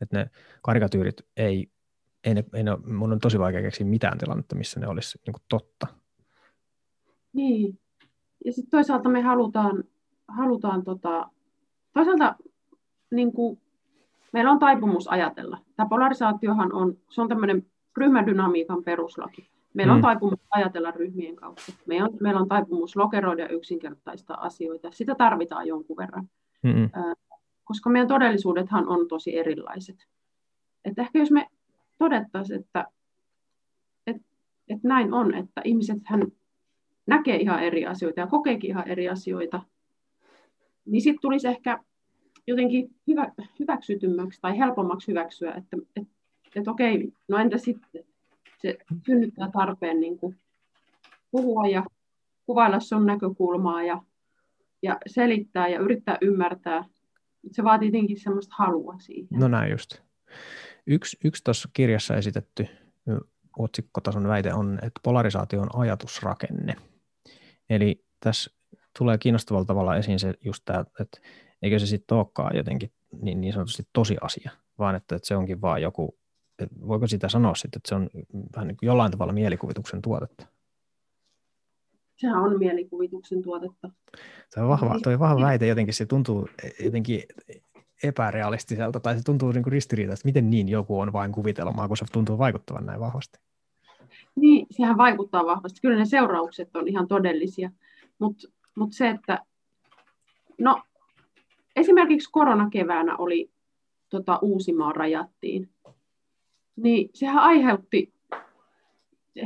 [0.00, 0.30] Että ne
[0.62, 1.70] karikatyyrit ei,
[2.24, 5.42] ei, ne, ei ne, mun on tosi vaikea keksiä mitään tilannetta, missä ne olisi niin
[5.48, 5.86] totta.
[7.32, 7.78] Niin.
[8.44, 9.84] Ja sitten toisaalta me halutaan
[10.28, 11.30] halutaan tota,
[11.92, 12.36] toisaalta
[13.10, 13.60] niin kuin,
[14.32, 15.58] meillä on taipumus ajatella.
[15.76, 19.50] Tämä polarisaatiohan on, se on tämmöinen ryhmädynamiikan peruslaki.
[19.74, 19.96] Meillä mm.
[19.96, 21.72] on taipumus ajatella ryhmien kautta.
[21.86, 24.90] Meillä on, meillä on taipumus lokeroida yksinkertaista asioita.
[24.90, 26.28] Sitä tarvitaan jonkun verran.
[26.62, 26.90] Mm-hmm.
[27.64, 30.08] koska meidän todellisuudethan on tosi erilaiset.
[30.84, 31.46] Et ehkä jos me
[31.98, 32.86] todettaisiin, että,
[34.06, 34.22] että,
[34.68, 36.26] että näin on, että ihmiset hän
[37.06, 39.62] näkee ihan eri asioita ja kokeekin ihan eri asioita,
[40.84, 41.84] niin sitten tulisi ehkä
[42.46, 46.12] jotenkin hyvä, hyväksytymmäksi tai helpommaksi hyväksyä, että, että
[46.56, 48.04] että okei, no entä sitten?
[48.62, 50.40] Se synnyttää tarpeen niin kuin
[51.30, 51.84] puhua ja
[52.46, 54.02] kuvailla sun näkökulmaa ja,
[54.82, 56.84] ja selittää ja yrittää ymmärtää.
[57.52, 59.28] Se vaatii tietenkin semmoista halua siihen.
[59.30, 59.96] No näin just.
[60.86, 62.66] Yksi, yksi tuossa kirjassa esitetty
[63.58, 66.76] otsikkotason väite on, että polarisaatio on ajatusrakenne.
[67.70, 68.50] Eli tässä
[68.98, 71.20] tulee kiinnostavalla tavalla esiin se just tämä, että
[71.62, 75.82] eikö se sitten olekaan jotenkin niin, niin sanotusti tosiasia, vaan että, että se onkin vaan
[75.82, 76.18] joku,
[76.88, 78.10] voiko sitä sanoa sitten, että se on
[78.56, 80.46] vähän niin kuin jollain tavalla mielikuvituksen tuotetta?
[82.16, 83.90] Sehän on mielikuvituksen tuotetta.
[84.54, 86.48] Tuo on vahva, toi vahva väite jotenkin, se tuntuu
[86.84, 87.22] jotenkin
[88.02, 92.38] epärealistiselta, tai se tuntuu niin ristiriitaista, miten niin joku on vain kuvitelmaa, kun se tuntuu
[92.38, 93.38] vaikuttavan näin vahvasti.
[94.36, 95.80] Niin, sehän vaikuttaa vahvasti.
[95.80, 97.70] Kyllä ne seuraukset on ihan todellisia,
[98.18, 99.38] mutta mut se, että
[100.58, 100.82] no
[101.76, 103.50] esimerkiksi koronakeväänä oli
[104.08, 105.70] tota, Uusimaa rajattiin,
[106.76, 108.12] niin sehän aiheutti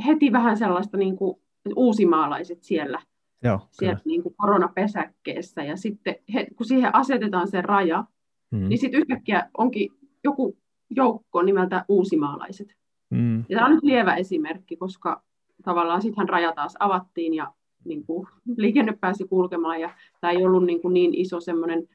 [0.05, 1.39] heti vähän sellaista niin kuin,
[1.75, 3.01] uusimaalaiset siellä,
[3.43, 5.63] Joo, siellä niin kuin koronapesäkkeessä.
[5.63, 8.03] Ja sitten he, kun siihen asetetaan se raja,
[8.51, 8.69] mm.
[8.69, 9.91] niin sitten yhtäkkiä onkin
[10.23, 10.57] joku
[10.89, 12.75] joukko nimeltä uusimaalaiset.
[13.09, 13.37] Mm.
[13.37, 15.23] Ja tämä on nyt lievä esimerkki, koska
[15.63, 17.53] tavallaan sittenhän raja taas avattiin ja
[17.85, 19.89] niin kuin, liikenne pääsi kulkemaan ja
[20.21, 21.87] tämä ei ollut niin, kuin niin iso semmoinen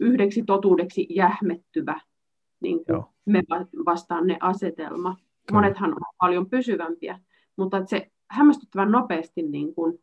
[0.00, 2.00] yhdeksi totuudeksi jähmettyvä
[2.60, 3.42] niin kuin me
[3.86, 5.16] vastaan ne asetelma.
[5.46, 5.60] Kyllä.
[5.60, 7.20] Monethan on paljon pysyvämpiä,
[7.56, 9.98] mutta että se hämmästyttävän nopeasti niin kuin,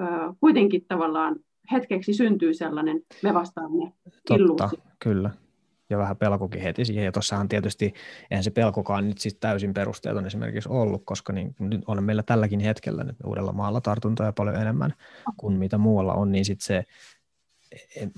[0.00, 0.04] ö,
[0.40, 1.36] kuitenkin tavallaan
[1.72, 3.92] hetkeksi syntyy sellainen me vastaamme
[4.28, 5.30] Totta, kyllä.
[5.90, 7.04] Ja vähän pelkokin heti siihen.
[7.04, 7.92] Ja tuossahan tietysti,
[8.30, 12.60] eihän se pelkokaan nyt siis täysin perusteeton esimerkiksi ollut, koska niin, nyt on meillä tälläkin
[12.60, 14.94] hetkellä nyt uudella maalla tartuntoja paljon enemmän
[15.36, 16.84] kuin mitä muualla on, niin sitten se,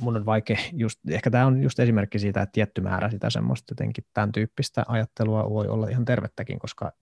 [0.01, 3.73] mun on vaikea, just, ehkä tämä on just esimerkki siitä, että tietty määrä sitä semmoista
[3.73, 6.93] jotenkin tämän tyyppistä ajattelua voi olla ihan tervettäkin, koska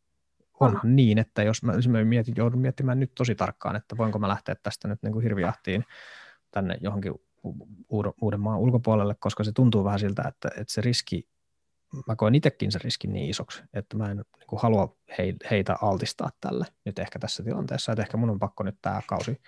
[0.61, 4.19] onhan niin, että jos mä, jos mä mietin, joudun miettimään nyt tosi tarkkaan, että voinko
[4.19, 5.85] mä lähteä tästä nyt niin kuin hirviahtiin
[6.51, 7.15] tänne johonkin
[8.21, 11.29] Uudenmaan ulkopuolelle, koska se tuntuu vähän siltä, että, että se riski,
[12.07, 14.97] mä koen itsekin sen riskin niin isoksi, että mä en niin kuin halua
[15.51, 19.41] heitä altistaa tälle nyt ehkä tässä tilanteessa, että ehkä mun on pakko nyt tämä kausi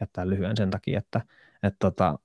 [0.00, 1.20] jättää lyhyen sen takia, että,
[1.62, 2.18] että tota,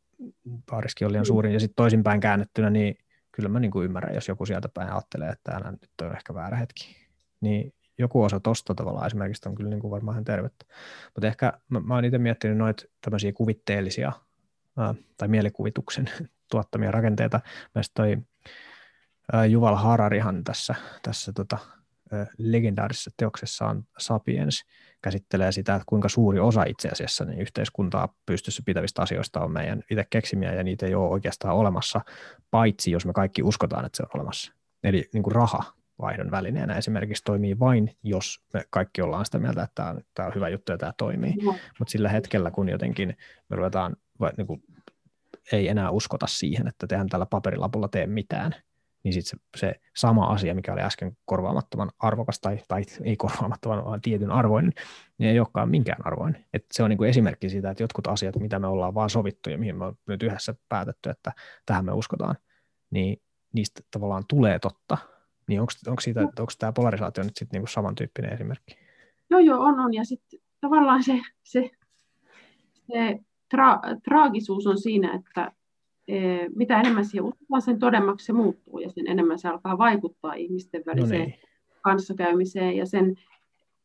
[0.80, 1.28] riski on liian mm.
[1.28, 2.98] suuri, ja sitten toisinpäin käännettynä, niin
[3.32, 6.34] kyllä mä niin kuin ymmärrän, jos joku sieltä päin ajattelee, että täällä nyt on ehkä
[6.34, 6.96] väärä hetki,
[7.42, 10.66] niin joku osa tosta tavallaan esimerkiksi on kyllä niin kuin varmaan ihan tervettä.
[11.16, 14.12] Mutta ehkä mä, mä oon itse miettinyt noita tämmöisiä kuvitteellisia
[14.78, 16.10] ää, tai mielikuvituksen
[16.52, 17.40] tuottamia rakenteita.
[17.76, 18.26] Mielestäni toi
[19.34, 21.58] ää, Juval Hararihan tässä, tässä tota,
[22.38, 24.66] legendaarisessa teoksessaan Sapiens
[25.02, 29.84] käsittelee sitä, että kuinka suuri osa itse asiassa niin yhteiskuntaa pystyssä pitävistä asioista on meidän
[29.92, 32.02] itse keksimiä ja niitä ei ole oikeastaan olemassa,
[32.52, 34.54] paitsi jos me kaikki uskotaan, että se on olemassa.
[34.84, 35.64] Eli niin kuin raha
[36.02, 40.28] vaihdon välineenä esimerkiksi toimii vain, jos me kaikki ollaan sitä mieltä, että tämä on, tämä
[40.28, 41.36] on hyvä juttu ja tämä toimii.
[41.44, 41.56] No.
[41.80, 43.18] Mutta sillä hetkellä, kun jotenkin
[43.50, 44.64] me ruvetaan, vai, niin kuin,
[45.52, 48.56] ei enää uskota siihen, että tehdään tällä paperilapulla tee mitään,
[49.04, 53.86] niin sitten se, se sama asia, mikä oli äsken korvaamattoman arvokas tai, tai ei korvaamattoman,
[53.86, 54.74] vaan tietyn arvoinen,
[55.18, 56.46] niin ei olekaan minkään arvoinen.
[56.54, 59.58] Et se on niin esimerkki siitä, että jotkut asiat, mitä me ollaan vaan sovittu ja
[59.58, 61.32] mihin me on nyt yhdessä päätetty, että
[61.66, 62.36] tähän me uskotaan,
[62.92, 63.22] niin
[63.54, 64.98] niistä tavallaan tulee totta,
[65.48, 66.22] niin onko, siitä,
[66.60, 68.78] tämä polarisaatio nyt sitten niinku samantyyppinen esimerkki?
[69.30, 69.94] Joo, joo, on, on.
[69.94, 71.72] Ja sitten tavallaan se, se,
[72.88, 73.20] se
[73.56, 75.52] tra- traagisuus on siinä, että
[76.56, 80.84] mitä enemmän siihen uskotaan, sen todemmaksi se muuttuu ja sen enemmän se alkaa vaikuttaa ihmisten
[80.86, 81.40] väliseen no niin.
[81.82, 83.16] kanssakäymiseen ja sen,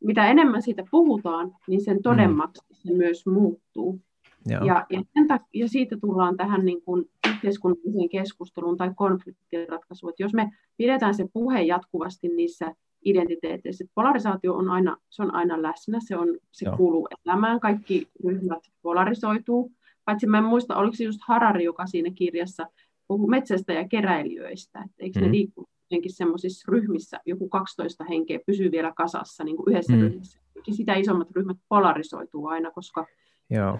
[0.03, 2.75] mitä enemmän siitä puhutaan, niin sen todemmaksi mm.
[2.75, 4.01] se myös muuttuu.
[4.49, 10.23] Ja, ja, sen takia, ja siitä tullaan tähän niin kuin yhteiskunnalliseen keskusteluun tai konfliktiratkaisuun, että
[10.23, 15.61] jos me pidetään se puhe jatkuvasti niissä identiteeteissä, että polarisaatio on aina, se on aina
[15.61, 19.71] läsnä, se, on, se kuuluu elämään, kaikki ryhmät polarisoituu,
[20.05, 22.67] paitsi mä en muista, oliko se just Harari, joka siinä kirjassa
[23.07, 25.25] puhuu metsästä ja keräilijöistä, että eikö mm.
[25.25, 30.01] ne liikku jotenkin semmoisissa ryhmissä, joku 12 henkeä pysyy vielä kasassa niin kuin yhdessä mm.
[30.01, 30.39] ryhmässä.
[30.71, 33.05] Sitä isommat ryhmät polarisoituu aina, koska
[33.49, 33.79] Joo.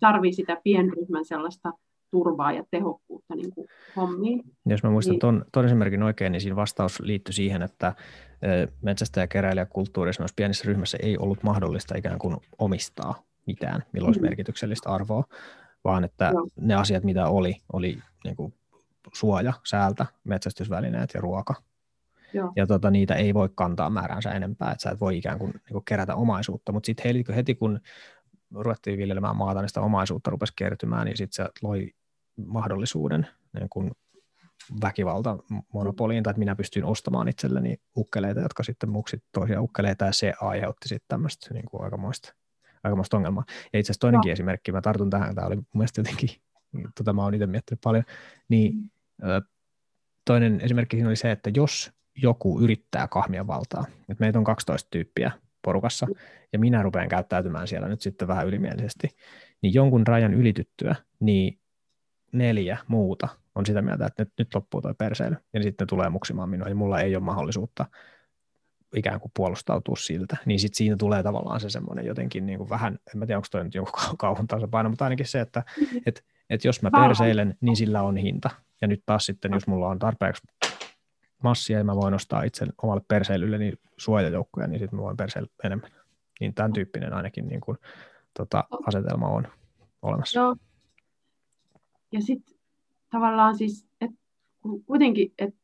[0.00, 1.72] tarvii sitä pienryhmän sellaista
[2.10, 4.42] turvaa ja tehokkuutta niin kuin hommiin.
[4.66, 7.94] Jos mä muistan niin, tuon, tuon esimerkin oikein, niin siinä vastaus liittyi siihen, että
[8.82, 13.14] metsästä- ja keräilijäkulttuurissa noissa pienissä ryhmässä ei ollut mahdollista ikään kuin omistaa
[13.46, 14.26] mitään, millä olisi mm.
[14.26, 15.24] merkityksellistä arvoa,
[15.84, 16.48] vaan että Joo.
[16.60, 18.54] ne asiat, mitä oli, oli niin kuin
[19.12, 21.54] suoja, säältä, metsästysvälineet ja ruoka.
[22.32, 22.52] Joo.
[22.56, 25.72] Ja tota, niitä ei voi kantaa määränsä enempää, että sä et voi ikään kuin, niin
[25.72, 27.80] kuin kerätä omaisuutta, mutta sitten heti kun
[28.54, 31.90] ruvettiin viljelemään maata, niin sitä omaisuutta rupesi kertymään, niin sitten se loi
[32.46, 33.90] mahdollisuuden niin kun
[34.82, 35.38] väkivalta
[35.72, 40.32] monopoliin, tai että minä pystyin ostamaan itselleni ukkeleita, jotka sitten muksit toisia ukkeleita, ja se
[40.40, 42.34] aiheutti sitten tämmöistä niin kuin aikamoista,
[42.84, 43.44] aikamoista ongelmaa.
[43.72, 44.32] Ja itse asiassa toinenkin no.
[44.32, 46.30] esimerkki, mä tartun tähän, tämä oli mun mielestä jotenkin,
[46.96, 48.04] tota mä oon itse miettinyt paljon,
[48.48, 48.74] niin
[50.24, 51.92] toinen esimerkki siinä oli se, että jos
[52.22, 56.06] joku yrittää kahmia valtaa, että meitä on 12 tyyppiä porukassa,
[56.52, 59.08] ja minä rupean käyttäytymään siellä nyt sitten vähän ylimielisesti,
[59.62, 61.58] niin jonkun rajan ylityttyä, niin
[62.32, 66.08] neljä muuta on sitä mieltä, että nyt, nyt loppuu toi perseily, ja sitten ne tulee
[66.08, 67.86] muksimaan minua, ja mulla ei ole mahdollisuutta
[68.96, 72.98] ikään kuin puolustautua siltä, niin sitten siinä tulee tavallaan se semmoinen jotenkin niin kuin vähän,
[73.14, 76.00] en mä tiedä, onko toi nyt joku kauhun tasapaino, mutta ainakin se, että mm-hmm.
[76.06, 78.50] et, et jos mä perseilen, niin sillä on hinta.
[78.80, 80.42] Ja nyt taas sitten, jos mulla on tarpeeksi
[81.42, 85.48] massia ja mä voin ostaa itse omalle perseilylle niin suojajoukkoja, niin sitten mä voin perseillä
[85.64, 85.90] enemmän.
[86.40, 87.78] Niin tämän tyyppinen ainakin niin kuin,
[88.38, 89.48] tota, asetelma on
[90.02, 90.40] olemassa.
[90.40, 90.56] Joo.
[92.12, 92.54] Ja sitten
[93.10, 94.16] tavallaan siis, että
[94.86, 95.63] kuitenkin, että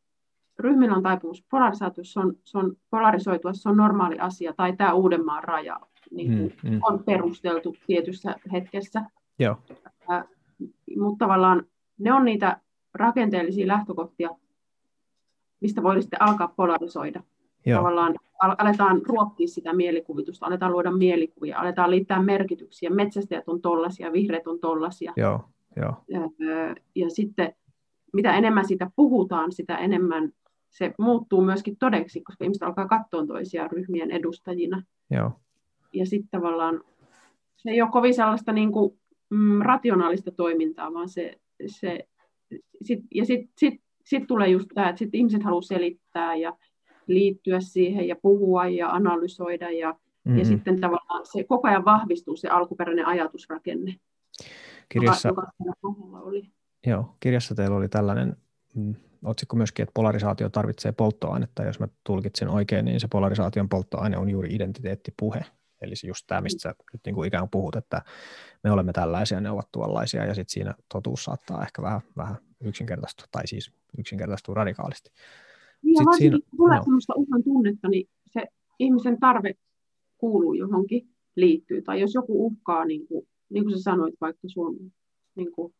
[0.60, 4.92] ryhmillä on taipumus polarisaatio, se on, se on polarisoitua, se on normaali asia, tai tämä
[4.92, 6.80] Uudenmaan raja niin kuin mm, mm.
[6.82, 9.02] on perusteltu tietyssä hetkessä.
[9.38, 9.56] Joo.
[10.10, 10.24] Äh,
[10.96, 11.66] mutta tavallaan
[11.98, 12.60] ne on niitä
[12.94, 14.30] rakenteellisia lähtökohtia,
[15.60, 17.22] mistä voi sitten alkaa polarisoida.
[17.66, 17.78] Joo.
[17.78, 22.90] Tavallaan aletaan ruokkia sitä mielikuvitusta, aletaan luoda mielikuvia, aletaan liittää merkityksiä.
[22.90, 25.12] Metsästäjät on tollasia, vihreät on tollasia.
[25.16, 25.40] Joo,
[25.76, 25.94] joo.
[26.08, 26.20] Ja,
[26.94, 27.54] ja sitten
[28.12, 30.32] mitä enemmän sitä puhutaan, sitä enemmän
[30.70, 34.82] se muuttuu myöskin todeksi, koska ihmiset alkaa katsoa toisia ryhmien edustajina.
[35.10, 35.32] Joo.
[35.92, 36.80] Ja sitten tavallaan
[37.56, 38.98] se ei ole kovin sellaista niin kuin,
[39.30, 42.08] mm, rationaalista toimintaa, vaan se, se
[42.82, 46.56] sit, ja sitten sit, sit tulee just tämä, että sit ihmiset haluaa selittää ja
[47.06, 50.38] liittyä siihen ja puhua ja analysoida ja, mm-hmm.
[50.38, 53.96] ja sitten tavallaan se koko ajan vahvistuu se alkuperäinen ajatusrakenne,
[54.88, 56.50] kirjassa, joka, joka oli.
[56.86, 58.36] Joo, kirjassa teillä oli tällainen
[58.74, 61.64] mm, otsikko myöskin, että polarisaatio tarvitsee polttoainetta.
[61.64, 65.44] Jos mä tulkitsen oikein, niin se polarisaation polttoaine on juuri identiteettipuhe.
[65.80, 68.02] Eli just tämä, mistä sä nyt niin kuin ikään kuin puhut, että
[68.64, 73.26] me olemme tällaisia, ne ovat tuollaisia, ja sitten siinä totuus saattaa ehkä vähän, vähän yksinkertaistua,
[73.32, 75.10] tai siis yksinkertaistua radikaalisti.
[75.82, 76.84] Niin, ja varsinkin siinä, kun tulee no.
[76.84, 78.46] sellaista uhan tunnetta, niin se
[78.78, 79.54] ihmisen tarve
[80.18, 81.82] kuuluu johonkin, liittyy.
[81.82, 84.92] Tai jos joku uhkaa, niin kuin, niin kuin sä sanoit, vaikka sun
[85.34, 85.74] niin kuin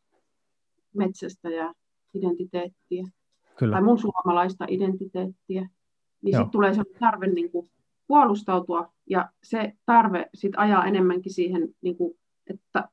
[0.94, 1.74] metsästä ja
[2.14, 3.09] identiteettiä,
[3.58, 3.72] Kyllä.
[3.72, 5.68] tai mun suomalaista identiteettiä,
[6.22, 7.70] niin sitten tulee se tarve niin kuin,
[8.06, 12.18] puolustautua, ja se tarve sit ajaa enemmänkin siihen, niin kuin,
[12.50, 12.88] että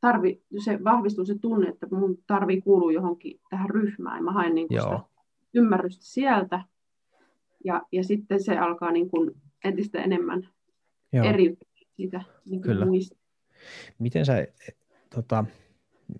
[0.00, 4.54] tarvi, se vahvistuu se tunne, että mun tarvii kuulua johonkin tähän ryhmään, ja mä haen
[4.54, 5.00] niin kuin sitä
[5.54, 6.64] ymmärrystä sieltä,
[7.64, 9.30] ja, ja sitten se alkaa niin kuin
[9.64, 10.48] entistä enemmän
[11.12, 12.86] eriytyä siitä niin Kyllä.
[12.86, 13.16] muista.
[13.98, 14.46] Miten sä,
[15.14, 15.44] tota,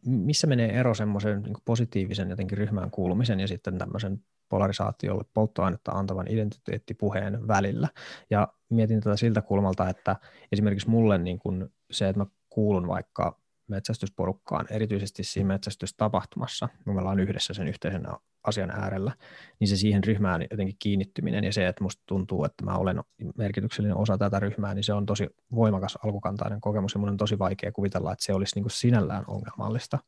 [0.07, 6.27] missä menee ero semmoisen niin positiivisen jotenkin ryhmään kuulumisen ja sitten tämmöisen polarisaatiolle polttoainetta antavan
[6.29, 7.89] identiteettipuheen välillä.
[8.31, 10.17] Ja mietin tätä siltä kulmalta, että
[10.53, 13.42] esimerkiksi mulle niin kuin se, että mä kuulun vaikka
[13.73, 18.03] metsästysporukkaan, erityisesti siinä metsästystapahtumassa, kun me ollaan yhdessä sen yhteisen
[18.45, 19.13] asian äärellä,
[19.61, 23.01] niin se siihen ryhmään jotenkin kiinnittyminen ja se, että musta tuntuu, että mä olen
[23.39, 27.39] merkityksellinen osa tätä ryhmää, niin se on tosi voimakas alkukantainen kokemus ja mun on tosi
[27.39, 29.99] vaikea kuvitella, että se olisi niin kuin sinällään ongelmallista.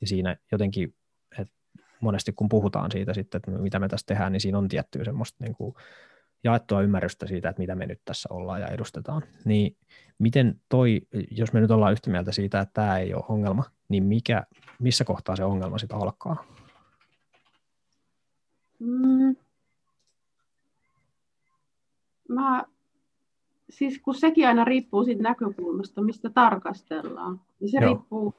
[0.00, 0.94] Ja siinä jotenkin,
[1.38, 1.54] että
[2.00, 5.44] monesti kun puhutaan siitä sitten, että mitä me tässä tehdään, niin siinä on tiettyä semmoista
[5.44, 5.74] niin kuin
[6.44, 9.22] jaettua ymmärrystä siitä, että mitä me nyt tässä ollaan ja edustetaan.
[9.44, 9.76] Niin
[10.18, 14.04] miten toi, jos me nyt ollaan yhtä mieltä siitä, että tämä ei ole ongelma, niin
[14.04, 14.42] mikä,
[14.78, 16.44] missä kohtaa se ongelma sitten alkaa?
[18.78, 19.36] Mm.
[22.28, 22.64] Mä,
[23.70, 27.94] siis kun sekin aina riippuu siitä näkökulmasta, mistä tarkastellaan, niin se Joo.
[27.94, 28.34] riippuu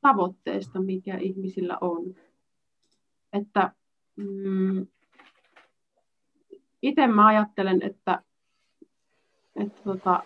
[0.00, 2.14] tavoitteesta, mikä ihmisillä on.
[3.32, 3.72] Että
[4.16, 4.86] mm,
[6.84, 8.22] itse mä ajattelen, että,
[9.56, 10.22] että tota,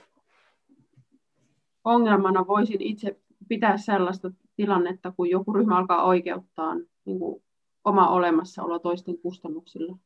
[1.84, 6.74] ongelmana voisin itse pitää sellaista tilannetta, kun joku ryhmä alkaa oikeuttaa
[7.04, 7.42] niin kuin
[7.84, 9.98] oma olemassaolo toisten kustannuksilla.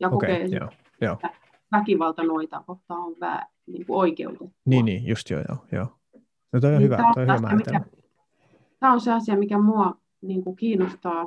[0.00, 1.14] Ja okay, kokee, joo, joo.
[1.14, 1.30] että
[1.72, 4.50] väkivalta noita kohtaan on vää, niin kuin oikeutettua.
[4.64, 5.58] Niin, niin, just joo, joo.
[5.72, 5.86] joo.
[6.52, 7.80] No toi on niin hyvä, toi on hyvä mikä,
[8.80, 11.24] Tämä on se asia, mikä mua niin kuin kiinnostaa,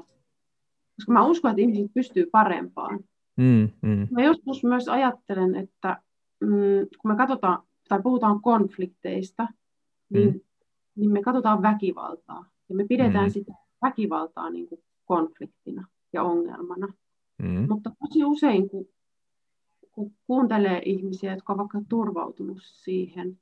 [0.96, 3.00] koska mä uskon, että ihmiset pystyy parempaan.
[3.38, 4.08] Mm, mm.
[4.12, 6.02] Mä joskus myös ajattelen, että
[6.40, 9.48] mm, kun me katsotaan tai puhutaan konflikteista,
[10.10, 10.40] niin, mm.
[10.96, 12.46] niin me katsotaan väkivaltaa.
[12.70, 13.32] Ja me pidetään mm.
[13.32, 16.94] sitä väkivaltaa niin kuin konfliktina ja ongelmana.
[17.44, 17.66] Mm.
[17.70, 18.86] Mutta tosi usein, kun,
[19.92, 23.40] kun kuuntelee ihmisiä, jotka ovat vaikka turvautunut siihen,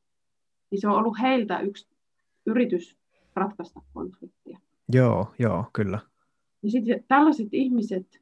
[0.71, 1.87] niin se on ollut heiltä yksi
[2.45, 2.97] yritys
[3.35, 4.59] ratkaista konfliktia.
[4.93, 5.99] Joo, joo, kyllä.
[6.63, 8.18] Ja sitten tällaiset ihmiset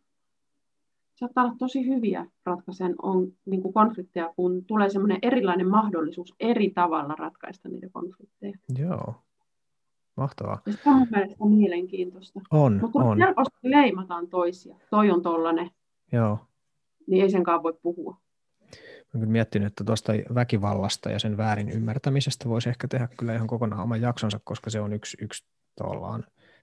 [1.20, 6.70] saattaa olla tosi hyviä ratkaisen on, niin kuin konflikteja, kun tulee semmoinen erilainen mahdollisuus eri
[6.70, 8.58] tavalla ratkaista niitä konflikteja.
[8.80, 9.16] Joo,
[10.18, 10.62] mahtavaa.
[10.66, 12.40] Ja se on mun mielestä mielenkiintoista.
[12.52, 13.18] On, Mutta on.
[13.18, 15.72] helposti leimataan toisia, toi on tollanen,
[16.12, 16.40] Joo.
[17.08, 18.18] niin ei senkaan voi puhua.
[18.98, 23.48] Olen kyllä miettinyt, että tuosta väkivallasta ja sen väärin ymmärtämisestä voisi ehkä tehdä kyllä ihan
[23.48, 25.46] kokonaan oman jaksonsa, koska se on yksi, yksi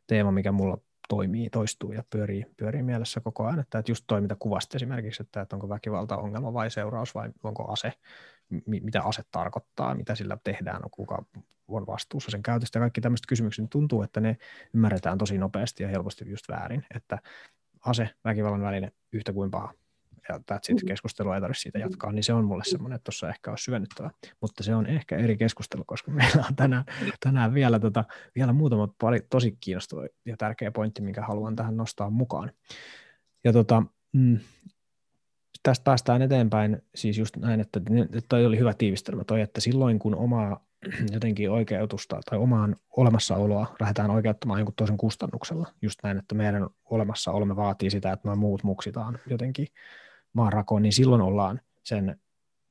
[0.07, 0.79] teema, mikä mulla
[1.09, 3.61] toimii, toistuu ja pyörii, pyörii mielessä koko ajan.
[3.61, 7.73] Että, just toi, mitä kuvasit esimerkiksi, että, että onko väkivalta ongelma vai seuraus vai onko
[7.73, 7.93] ase,
[8.67, 11.25] mitä ase tarkoittaa, mitä sillä tehdään, no kuka
[11.69, 12.79] on vastuussa sen käytöstä.
[12.79, 14.37] Kaikki tämmöiset kysymykset, niin tuntuu, että ne
[14.75, 17.19] ymmärretään tosi nopeasti ja helposti just väärin, että
[17.81, 19.73] ase, väkivallan väline, yhtä kuin paha
[20.29, 20.87] ja that's it, mm-hmm.
[20.87, 24.11] keskustelua ei tarvitse siitä jatkaa, niin se on mulle semmoinen, että tuossa ehkä olisi syvennyttävä.
[24.41, 26.85] Mutta se on ehkä eri keskustelu, koska meillä on tänään,
[27.21, 28.05] tänään vielä, tota,
[28.35, 32.53] vielä muutama pari tosi kiinnostava ja tärkeä pointti, minkä haluan tähän nostaa mukaan.
[33.45, 34.39] Ja tota, mm,
[35.63, 37.81] tästä päästään eteenpäin siis just näin, että
[38.29, 40.65] toi oli hyvä tiivistelmä toi, että silloin kun omaa
[41.15, 47.57] jotenkin oikeutusta tai omaan olemassaoloa lähdetään oikeuttamaan jonkun toisen kustannuksella, just näin, että meidän olemassaolomme
[47.57, 49.67] vaatii sitä, että me muut muksitaan jotenkin
[50.35, 52.21] maanrakoon, niin silloin ollaan sen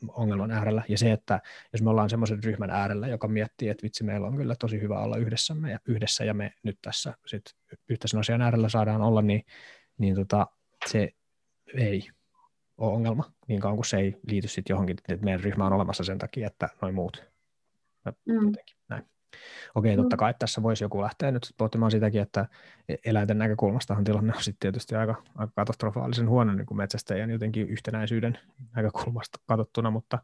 [0.07, 0.83] ongelman äärellä.
[0.89, 1.41] Ja se, että
[1.73, 4.99] jos me ollaan semmoisen ryhmän äärellä, joka miettii, että vitsi, meillä on kyllä tosi hyvä
[4.99, 7.43] olla yhdessämme ja yhdessä, ja me nyt tässä sit
[7.89, 9.45] yhteisen asian äärellä saadaan olla, niin,
[9.97, 10.47] niin tota,
[10.85, 11.09] se
[11.77, 12.09] ei
[12.77, 16.03] ole ongelma, niin kauan kuin se ei liity sitten johonkin, että meidän ryhmä on olemassa
[16.03, 17.23] sen takia, että noin muut.
[18.25, 18.33] Mm.
[18.33, 18.55] näin.
[19.75, 20.19] Okei, totta mm.
[20.19, 22.45] kai tässä voisi joku lähteä nyt pohtimaan sitäkin, että
[22.89, 27.69] e- eläinten näkökulmastahan tilanne on sitten tietysti aika, aika katastrofaalisen huono niin kuin metsästäjän jotenkin
[27.69, 28.39] yhtenäisyyden
[28.75, 30.19] näkökulmasta katsottuna, mutta,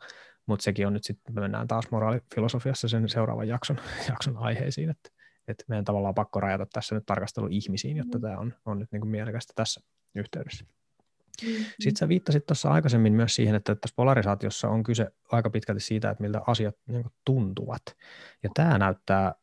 [0.46, 3.78] mutta sekin on nyt sitten, me mennään taas moraalifilosofiassa sen seuraavan jakson,
[4.10, 5.10] jakson aiheisiin, että,
[5.48, 8.22] että meidän tavallaan pakko rajata tässä nyt tarkastelu ihmisiin, jotta mm.
[8.22, 9.82] tämä on, on nyt niin kuin mielekästä tässä
[10.16, 10.66] yhteydessä.
[11.42, 11.66] Mm-hmm.
[11.66, 16.10] Sitten sä viittasit tuossa aikaisemmin myös siihen, että tässä polarisaatiossa on kyse aika pitkälti siitä,
[16.10, 17.82] että miltä asiat niin tuntuvat.
[18.44, 19.36] Ja tämä näyttää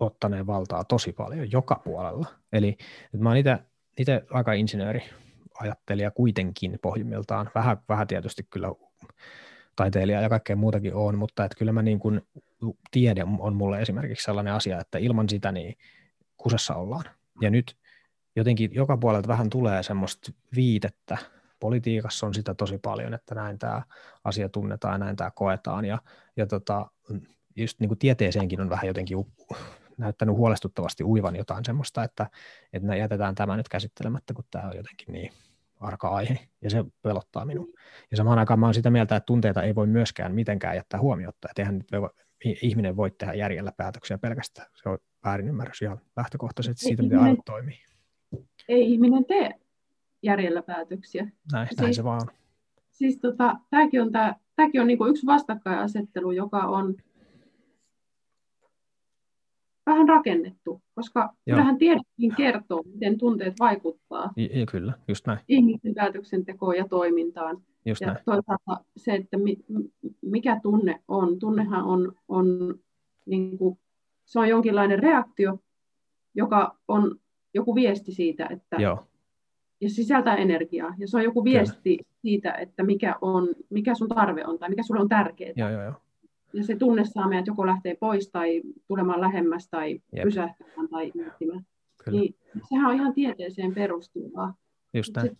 [0.00, 2.26] ottaneen valtaa tosi paljon joka puolella.
[2.52, 2.68] Eli
[3.04, 3.38] että mä oon
[3.98, 5.02] itse aika insinööri
[5.60, 7.50] ajattelija kuitenkin pohjimmiltaan.
[7.54, 8.68] Vähän, vähän tietysti kyllä
[9.76, 12.20] taiteilija ja kaikkea muutakin on, mutta että kyllä mä niin kuin,
[12.90, 15.74] tiede on mulle esimerkiksi sellainen asia, että ilman sitä niin
[16.36, 17.04] kusessa ollaan.
[17.40, 17.76] Ja nyt
[18.38, 21.18] jotenkin joka puolelta vähän tulee semmoista viitettä.
[21.60, 23.82] Politiikassa on sitä tosi paljon, että näin tämä
[24.24, 25.84] asia tunnetaan ja näin tämä koetaan.
[25.84, 25.98] Ja,
[26.36, 26.86] ja tota,
[27.56, 29.18] just niin kuin tieteeseenkin on vähän jotenkin
[29.98, 32.26] näyttänyt huolestuttavasti uivan jotain semmoista, että,
[32.72, 35.32] että jätetään tämä nyt käsittelemättä, kun tämä on jotenkin niin
[35.80, 37.66] arka aihe, ja se pelottaa minua.
[38.10, 41.48] Ja samaan aikaan mä olen sitä mieltä, että tunteita ei voi myöskään mitenkään jättää huomiota,
[41.50, 41.88] että eihän nyt
[42.44, 44.68] ihminen voi tehdä järjellä päätöksiä pelkästään.
[44.82, 47.87] Se on väärinymmärrys ihan lähtökohtaisesti siitä, miten aivot toimii
[48.68, 49.54] ei ihminen tee
[50.22, 51.30] järjellä päätöksiä.
[51.52, 52.20] Näin, siis, se vaan.
[52.90, 56.96] Siis tota, tämäkin on, tää, tämäkin on niinku yksi vastakkainasettelu, joka on
[59.86, 61.54] vähän rakennettu, koska Joo.
[61.56, 65.38] kyllähän tiedekin kertoo, miten tunteet vaikuttaa ja, kyllä, just näin.
[65.48, 67.62] ihmisten päätöksentekoon ja toimintaan.
[67.86, 68.18] Just ja näin.
[68.24, 69.56] toisaalta se, että mi,
[70.22, 71.38] mikä tunne on.
[71.38, 72.46] Tunnehan on, on
[73.26, 73.78] niin kuin,
[74.24, 75.58] se on jonkinlainen reaktio,
[76.34, 77.20] joka on
[77.54, 79.06] joku viesti siitä, että Joo.
[79.80, 80.94] ja sisältää energiaa.
[80.98, 82.10] Ja se on joku viesti Kyllä.
[82.22, 85.52] siitä, että mikä, on, mikä sun tarve on tai mikä sulle on tärkeää.
[85.56, 85.94] Joo, joo, joo.
[86.52, 90.24] Ja se tunne saa meidät joko lähtee pois tai tulemaan lähemmäs tai Jep.
[90.24, 91.66] pysähtymään tai miettimään.
[92.10, 92.34] Niin,
[92.68, 94.54] sehän on ihan tieteeseen perustuvaa.
[94.94, 95.28] Just näin.
[95.28, 95.38] Sit,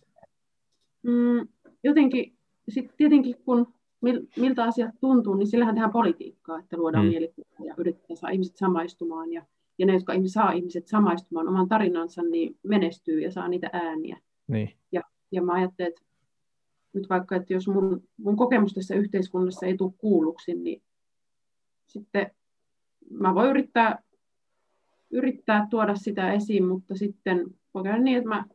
[1.03, 1.47] mm,
[1.83, 2.33] jotenkin,
[2.69, 3.73] sit tietenkin kun
[4.37, 7.09] miltä asiat tuntuu, niin sillähän tehdään politiikkaa, että luodaan mm.
[7.09, 9.45] mielikuvia ja yritetään saada ihmiset samaistumaan ja
[9.79, 14.17] ja ne, jotka saa ihmiset samaistumaan oman tarinansa, niin menestyy ja saa niitä ääniä.
[14.47, 14.73] Niin.
[14.91, 15.01] Ja,
[15.31, 16.01] ja mä ajattelen, että
[16.93, 20.81] nyt vaikka, että jos mun, mun kokemus tässä yhteiskunnassa ei tule kuulluksi, niin
[21.87, 22.31] sitten
[23.09, 23.99] mä voin yrittää,
[25.11, 28.45] yrittää tuoda sitä esiin, mutta sitten voi käydä niin, että mä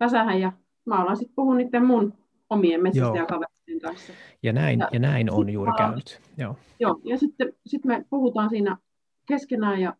[0.00, 0.52] väsähän ja
[0.84, 2.14] mä alan sitten puhua niiden mun
[2.50, 4.12] omien metsästäjäkaverien kanssa.
[4.42, 6.20] Ja näin, ja, ja näin on juuri käynyt.
[6.36, 6.56] Joo.
[6.80, 8.76] Joo, ja sitten sit me puhutaan siinä
[9.26, 9.96] keskenään ja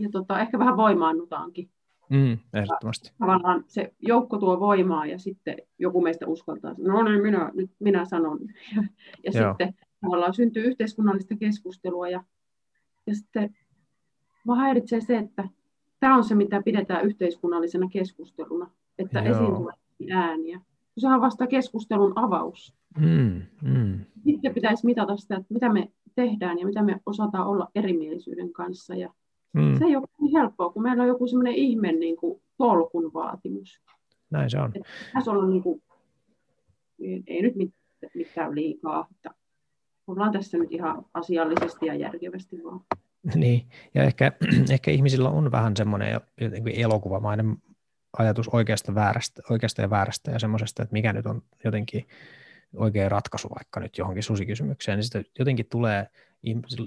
[0.00, 1.70] ja tota, ehkä vähän voimaannutaankin.
[2.10, 3.08] Mm, ehdottomasti.
[3.08, 7.70] Ja tavallaan se joukko tuo voimaa ja sitten joku meistä uskaltaa, no niin, minä, nyt
[7.78, 8.38] minä sanon.
[8.76, 8.82] Ja,
[9.24, 12.24] ja sitten tavallaan syntyy yhteiskunnallista keskustelua ja,
[13.06, 13.56] ja sitten
[14.46, 15.48] mä häiritsee se, että
[16.00, 19.34] tämä on se, mitä pidetään yhteiskunnallisena keskusteluna, että Joo.
[19.34, 19.74] esiin tulee
[20.10, 20.60] ääniä.
[20.98, 22.74] Se on vasta keskustelun avaus.
[22.98, 24.04] Mm, mm.
[24.24, 28.94] Sitten pitäisi mitata sitä, että mitä me tehdään ja mitä me osataan olla erimielisyyden kanssa
[29.52, 29.78] Mm.
[29.78, 33.80] Se ei ole niin helppoa, kun meillä on joku semmoinen ihme niin kuin tolkun vaatimus.
[34.30, 34.72] näin se on.
[35.12, 35.82] Tässä on niin kuin,
[37.26, 37.54] ei nyt
[38.14, 39.30] mitään liikaa, että
[40.06, 42.80] ollaan tässä nyt ihan asiallisesti ja järkevästi vaan.
[43.34, 44.32] Niin, ja ehkä,
[44.72, 46.20] ehkä ihmisillä on vähän semmoinen
[46.74, 47.56] elokuvamainen
[48.18, 52.06] ajatus oikeasta, väärästä, oikeasta ja väärästä ja semmoisesta, että mikä nyt on jotenkin
[52.76, 56.06] oikea ratkaisu vaikka nyt johonkin susikysymykseen, niin sitten jotenkin tulee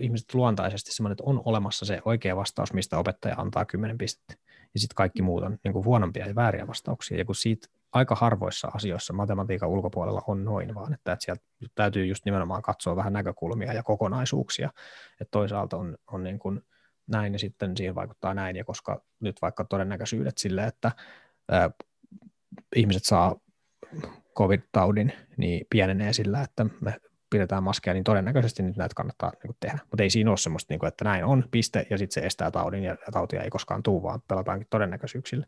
[0.02, 4.34] ihmiset luontaisesti semmoinen, että on olemassa se oikea vastaus, mistä opettaja antaa kymmenen pistettä,
[4.74, 8.16] ja sitten kaikki muut on niin kuin huonompia ja vääriä vastauksia, ja kun siitä aika
[8.16, 11.44] harvoissa asioissa matematiikan ulkopuolella on noin vaan, että, että sieltä
[11.76, 14.70] täytyy just nimenomaan katsoa vähän näkökulmia ja kokonaisuuksia,
[15.22, 16.62] että toisaalta on, on niin kuin
[17.08, 20.92] näin ja sitten siihen vaikuttaa näin, ja koska nyt vaikka todennäköisyydet sille, että
[21.52, 21.70] ää,
[22.76, 23.36] ihmiset saa
[24.38, 26.96] covid-taudin, niin pienenee sillä, että me
[27.32, 29.80] pidetään maskeja, niin todennäköisesti nyt näitä kannattaa niin tehdä.
[29.92, 32.52] Mutta ei siinä ole semmoista, niin kuin, että näin on, piste, ja sitten se estää
[32.52, 35.48] taudin, ja tautia ei koskaan tule, vaan pelataankin todennäköisyyksillä.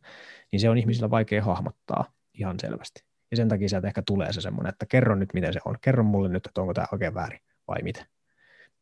[0.51, 3.03] Niin se on ihmisillä vaikea hahmottaa ihan selvästi.
[3.31, 5.75] Ja sen takia sieltä ehkä tulee se semmoinen, että kerro nyt, miten se on.
[5.81, 8.05] Kerro mulle nyt, että onko tämä oikein väärin vai mitä.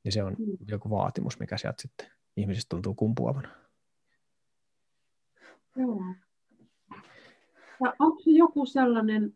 [0.03, 0.57] Niin se on mm.
[0.67, 3.47] joku vaatimus, mikä sieltä sitten ihmisistä tuntuu kumpuavan.
[5.75, 6.01] Joo.
[7.83, 9.33] Ja onko se joku sellainen,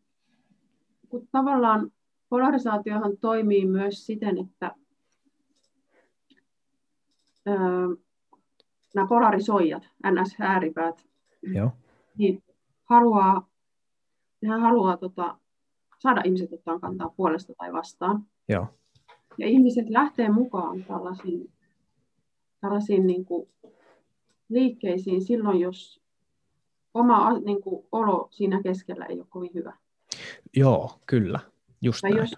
[1.10, 1.92] kun tavallaan
[2.30, 4.72] polarisaatiohan toimii myös siten, että
[7.48, 7.96] öö,
[8.96, 11.06] nämä polarisoijat, NS-ääripäät,
[11.42, 11.72] Joo.
[12.18, 12.44] niin
[12.84, 13.50] haluaa,
[14.42, 15.38] nehän haluaa tota,
[16.00, 18.26] saada ihmiset ottaa kantaa puolesta tai vastaan.
[18.50, 18.68] Joo.
[19.38, 21.52] Ja ihmiset lähtee mukaan tällaisiin,
[22.62, 23.50] tällaisiin niin kuin
[24.50, 26.02] liikkeisiin silloin, jos
[26.94, 29.74] oma niin kuin, olo siinä keskellä ei ole kovin hyvä.
[30.56, 31.40] Joo, kyllä.
[31.86, 32.36] Just tai jos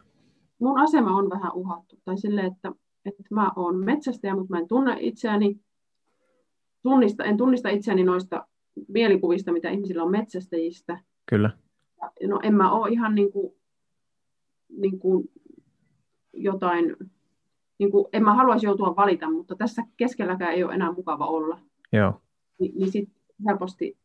[0.60, 2.72] mun asema on vähän uhattu, tai sille, että,
[3.06, 5.60] että mä oon metsästäjä, mutta mä en tunne itseäni,
[6.84, 8.48] tunnista, en tunnista itseäni noista
[8.88, 11.00] mielikuvista, mitä ihmisillä on metsästäjistä.
[11.30, 11.50] Kyllä.
[12.28, 13.54] No en mä ole ihan niin kuin,
[14.70, 15.32] niin kuin
[16.34, 16.96] jotain,
[17.78, 21.60] niin kuin, en mä haluaisi joutua valita, mutta tässä keskelläkään ei ole enää mukava olla.
[21.94, 22.22] Joo.
[22.60, 23.16] Ni, niin sitten
[23.48, 23.98] helposti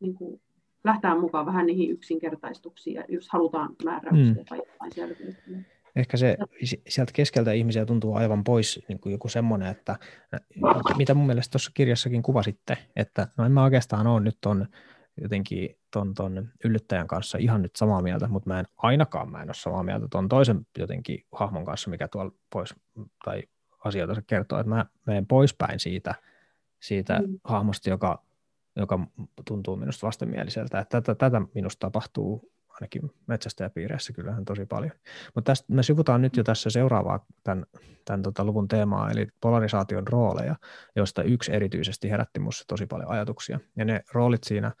[0.00, 0.40] niin kuin,
[0.84, 4.44] lähtää mukaan vähän niihin yksinkertaistuksiin, jos halutaan määräyksiä mm.
[4.48, 5.50] tai jotain selkeyttä.
[5.96, 6.36] Ehkä se
[6.88, 9.96] sieltä keskeltä ihmisiä tuntuu aivan pois niin kuin joku semmoinen, että
[10.96, 14.66] mitä mun mielestä tuossa kirjassakin kuvasitte, että no en mä oikeastaan ole nyt ton
[15.22, 19.48] jotenkin ton, ton yllyttäjän kanssa ihan nyt samaa mieltä, mutta mä en ainakaan mä en
[19.48, 22.74] ole samaa mieltä ton toisen jotenkin hahmon kanssa, mikä tuolla pois,
[23.24, 23.42] tai
[23.84, 26.14] asioita se kertoo, että mä menen poispäin siitä,
[26.82, 27.38] siitä mm.
[27.44, 28.23] hahmosta, joka
[28.76, 29.00] joka
[29.44, 30.78] tuntuu minusta vastenmieliseltä.
[30.78, 34.92] Että tätä, tätä minusta tapahtuu ainakin metsästäjäpiireissä kyllähän tosi paljon.
[35.34, 37.66] Mutta tästä me sivutaan nyt jo tässä seuraavaa tämän,
[38.04, 40.56] tämän tota luvun teemaa, eli polarisaation rooleja,
[40.96, 43.60] joista yksi erityisesti herätti minussa tosi paljon ajatuksia.
[43.76, 44.72] Ja ne roolit siinä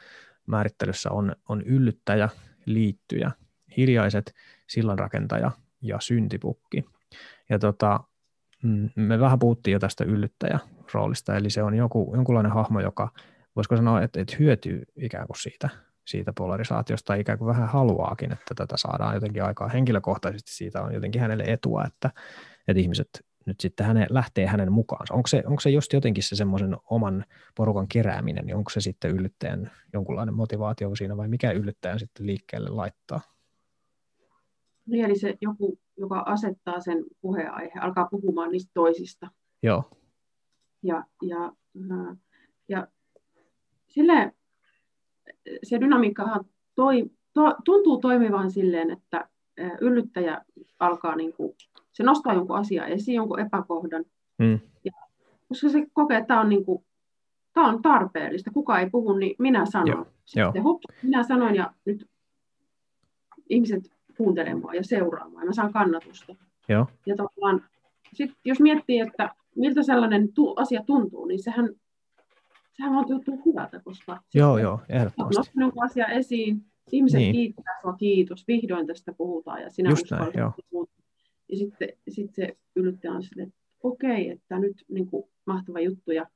[0.46, 2.28] määrittelyssä on, on yllyttäjä,
[2.66, 3.30] liittyjä,
[3.76, 4.34] hiljaiset,
[4.66, 6.84] sillanrakentaja ja syntipukki.
[7.50, 8.00] Ja tota,
[8.62, 13.10] mm, me vähän puhuttiin jo tästä yllyttäjäroolista, eli se on joku, jonkunlainen hahmo, joka
[13.56, 15.68] voisiko sanoa, että, että hyötyy ikään kuin siitä,
[16.04, 20.94] siitä polarisaatiosta tai ikään kuin vähän haluaakin, että tätä saadaan jotenkin aikaa henkilökohtaisesti, siitä on
[20.94, 22.10] jotenkin hänelle etua, että,
[22.68, 23.08] että ihmiset
[23.46, 25.14] nyt sitten häne, lähtee hänen mukaansa.
[25.14, 27.24] Onko se, onko se just jotenkin se semmoisen oman
[27.56, 32.70] porukan kerääminen, niin onko se sitten yllyttäjän jonkunlainen motivaatio siinä vai mikä yllyttäjän sitten liikkeelle
[32.70, 33.20] laittaa?
[34.86, 39.30] Niin, eli se joku, joka asettaa sen puheenaihe, alkaa puhumaan niistä toisista.
[39.62, 39.90] Joo.
[40.82, 41.52] Ja, ja,
[42.68, 42.86] ja
[43.94, 44.32] sille,
[45.62, 49.28] se dynamiikkahan toi, to, tuntuu toimivan silleen, että
[49.80, 50.44] yllyttäjä
[50.80, 51.52] alkaa, niin kuin,
[51.92, 54.04] se nostaa jonkun asian esiin, jonkun epäkohdan.
[54.38, 54.60] Mm.
[54.84, 54.92] Ja,
[55.48, 56.84] koska se kokee, että tämä on, niin kuin,
[57.52, 60.06] tämä on tarpeellista, kuka ei puhu, niin minä sanon.
[60.36, 60.46] Joo.
[60.46, 62.06] Sitten hup, minä sanoin ja nyt
[63.48, 63.82] ihmiset
[64.16, 65.46] kuuntelemaan ja seuraamaan.
[65.46, 66.34] Mä saan kannatusta.
[66.68, 66.86] Joo.
[67.06, 67.64] Ja tavallaan,
[68.12, 71.68] sit, jos miettii, että miltä sellainen tu- asia tuntuu, niin sehän
[72.76, 75.38] sehän on tuntuu hyvältä, koska joo, joo, ehdottomasti.
[75.38, 77.32] nostan jonkun asia esiin, ihmiset niin.
[77.32, 80.52] kiittää sinua, kiitos, vihdoin tästä puhutaan ja sinä Just näin, joo.
[81.48, 86.12] Ja sitten sit se yllyttäjä on sille, että okei, että nyt niin kuin, mahtava juttu
[86.12, 86.26] ja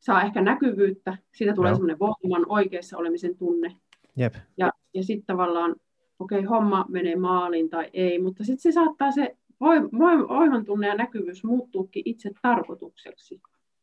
[0.00, 3.76] saa ehkä näkyvyyttä, siitä tulee semmoinen voiman oikeassa olemisen tunne.
[4.16, 4.34] Jep.
[4.56, 5.76] Ja, ja sitten tavallaan,
[6.18, 11.44] okei, homma menee maaliin tai ei, mutta sitten se saattaa se voiman tunne ja näkyvyys
[11.44, 13.40] muuttuukin itse tarkoitukseksi.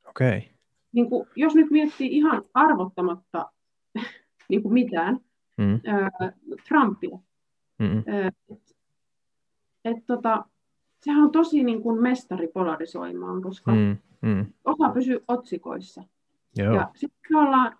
[0.09, 0.37] Okei.
[0.37, 0.58] Okay
[0.91, 3.51] niin kuin, jos nyt miettii ihan arvottamatta
[4.49, 5.19] niin kuin mitään,
[5.57, 5.79] mm.
[5.85, 6.31] ää,
[6.67, 7.17] Trumpia,
[7.79, 7.99] mm.
[8.47, 8.75] että
[9.85, 10.45] et, tota,
[11.01, 13.97] sehän on tosi niin kuin mestari polarisoimaan, koska mm.
[14.21, 14.45] Mm.
[14.65, 16.03] osa pysyy otsikoissa.
[16.57, 16.73] Joo.
[16.73, 17.77] Ja sitten ollaan,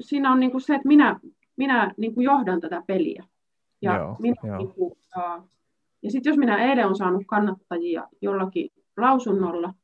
[0.00, 1.20] siinä on niin kuin se, että minä
[1.58, 3.24] minä niin kuin johdan tätä peliä.
[3.82, 4.58] Ja, Joo, minä, joo.
[4.58, 4.98] niin kuin,
[6.02, 9.74] ja sitten jos minä eilen on saanut kannattajia jollakin lausunnolla,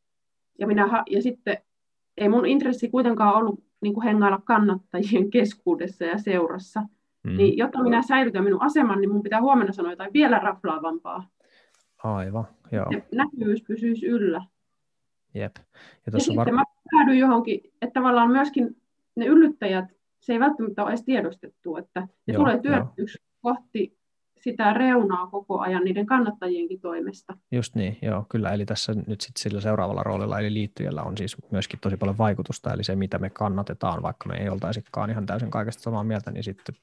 [0.58, 1.58] ja, minä, ja sitten
[2.16, 6.80] ei mun intressi kuitenkaan ollut niin kuin hengailla kannattajien keskuudessa ja seurassa,
[7.22, 7.36] mm.
[7.36, 11.28] niin jotta minä säilytän minun aseman, niin mun pitää huomenna sanoa jotain vielä raflaavampaa.
[12.04, 12.86] Aivan, joo.
[12.92, 14.44] Se näkyvyys pysyisi yllä.
[15.34, 15.56] Jep.
[15.56, 16.52] Ja, ja sitten var...
[16.52, 18.76] mä päädyin johonkin, että tavallaan myöskin
[19.16, 19.84] ne yllyttäjät,
[20.20, 23.98] se ei välttämättä ole edes tiedostettu, että ne joo, tulee työtyksi kohti
[24.44, 27.36] sitä reunaa koko ajan niiden kannattajienkin toimesta.
[27.52, 28.50] Just niin, joo, kyllä.
[28.50, 32.72] Eli tässä nyt sitten sillä seuraavalla roolilla, eli liittyjällä on siis myöskin tosi paljon vaikutusta,
[32.72, 36.44] eli se mitä me kannatetaan, vaikka me ei oltaisikaan ihan täysin kaikesta samaa mieltä, niin
[36.44, 36.74] sitten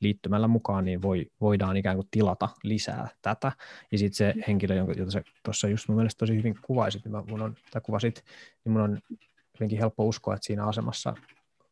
[0.00, 3.52] liittymällä mukaan, niin voi, voidaan ikään kuin tilata lisää tätä.
[3.92, 7.30] Ja sitten se henkilö, jonka, jota se tuossa just mun mielestä tosi hyvin kuvaisit, niin
[7.30, 8.24] mun on, tai kuvasit,
[8.64, 8.98] niin mun on
[9.54, 11.14] jotenkin helppo uskoa, että siinä asemassa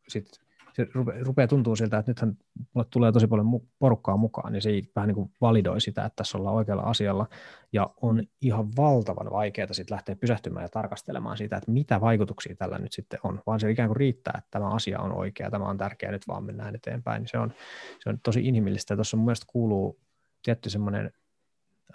[0.07, 0.44] sit
[0.75, 0.87] se
[1.21, 2.37] rupeaa tuntuu siltä, että nythän
[2.73, 6.37] mulle tulee tosi paljon porukkaa mukaan, niin se vähän niin kuin validoi sitä, että tässä
[6.37, 7.27] ollaan oikealla asialla,
[7.73, 12.77] ja on ihan valtavan vaikeaa sitten lähteä pysähtymään ja tarkastelemaan sitä, että mitä vaikutuksia tällä
[12.77, 15.77] nyt sitten on, vaan se ikään kuin riittää, että tämä asia on oikea, tämä on
[15.77, 17.53] tärkeä, nyt vaan mennään eteenpäin, niin se on,
[17.99, 19.99] se on tosi inhimillistä, ja tuossa mun mielestä kuuluu
[20.43, 21.11] tietty semmoinen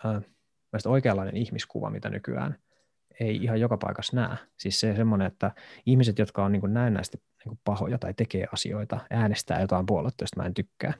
[0.06, 0.22] äh,
[0.86, 2.58] oikeanlainen ihmiskuva, mitä nykyään
[3.20, 4.36] ei ihan joka paikassa näe.
[4.56, 5.50] Siis se semmoinen, että
[5.86, 10.22] ihmiset, jotka on niin kuin näennäisesti niin kuin pahoja tai tekee asioita, äänestää jotain puoluetta,
[10.22, 10.94] josta mä en tykkää,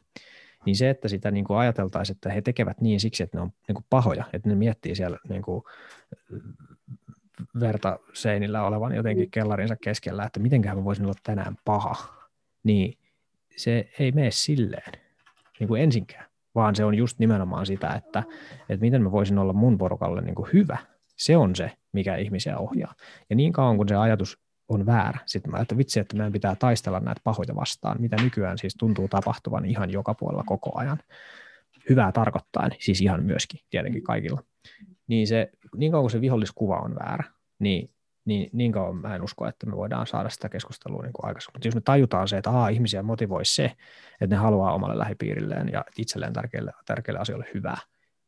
[0.67, 3.53] niin se, että sitä niin kuin ajateltaisiin, että he tekevät niin siksi, että ne on
[3.69, 5.63] niin kuin pahoja, että ne miettii siellä niin kuin
[7.61, 9.31] verta seinillä olevan jotenkin mm.
[9.31, 11.97] kellarinsa keskellä, että mitenköhän mä voisin olla tänään paha,
[12.63, 12.99] niin
[13.57, 14.93] se ei mene silleen
[15.61, 18.23] niin kuin ensinkään, vaan se on just nimenomaan sitä, että,
[18.69, 20.79] että miten mä voisin olla mun porukalle niin kuin hyvä.
[21.21, 22.95] Se on se, mikä ihmisiä ohjaa.
[23.31, 25.19] Ja niin kauan kun se ajatus on väärä.
[25.27, 29.09] Sitten mä että vitsi, että meidän pitää taistella näitä pahoja vastaan, mitä nykyään siis tuntuu
[29.09, 30.99] tapahtuvan ihan joka puolella koko ajan.
[31.89, 34.43] Hyvää tarkoittaen, siis ihan myöskin tietenkin kaikilla.
[35.07, 37.25] Niin, se, niin kauan kuin se viholliskuva on väärä,
[37.59, 37.91] niin,
[38.25, 41.55] niin, niin kauan mä en usko, että me voidaan saada sitä keskustelua niin aikaisemmin.
[41.55, 43.65] Mutta jos me tajutaan se, että aa, ihmisiä motivoi se,
[44.21, 47.79] että ne haluaa omalle lähipiirilleen ja itselleen tärkeille, tärkeille asioille hyvää,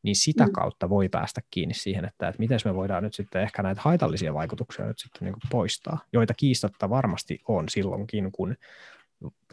[0.03, 0.53] niin sitä mm.
[0.53, 4.35] kautta voi päästä kiinni siihen, että, että miten me voidaan nyt sitten ehkä näitä haitallisia
[4.35, 8.57] vaikutuksia nyt sitten niin poistaa, joita kiistatta varmasti on silloinkin, kun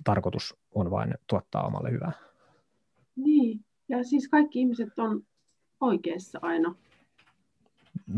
[0.04, 2.12] tarkoitus on vain tuottaa omalle hyvää.
[3.16, 5.22] Niin, ja siis kaikki ihmiset on
[5.82, 6.76] oikeassa aina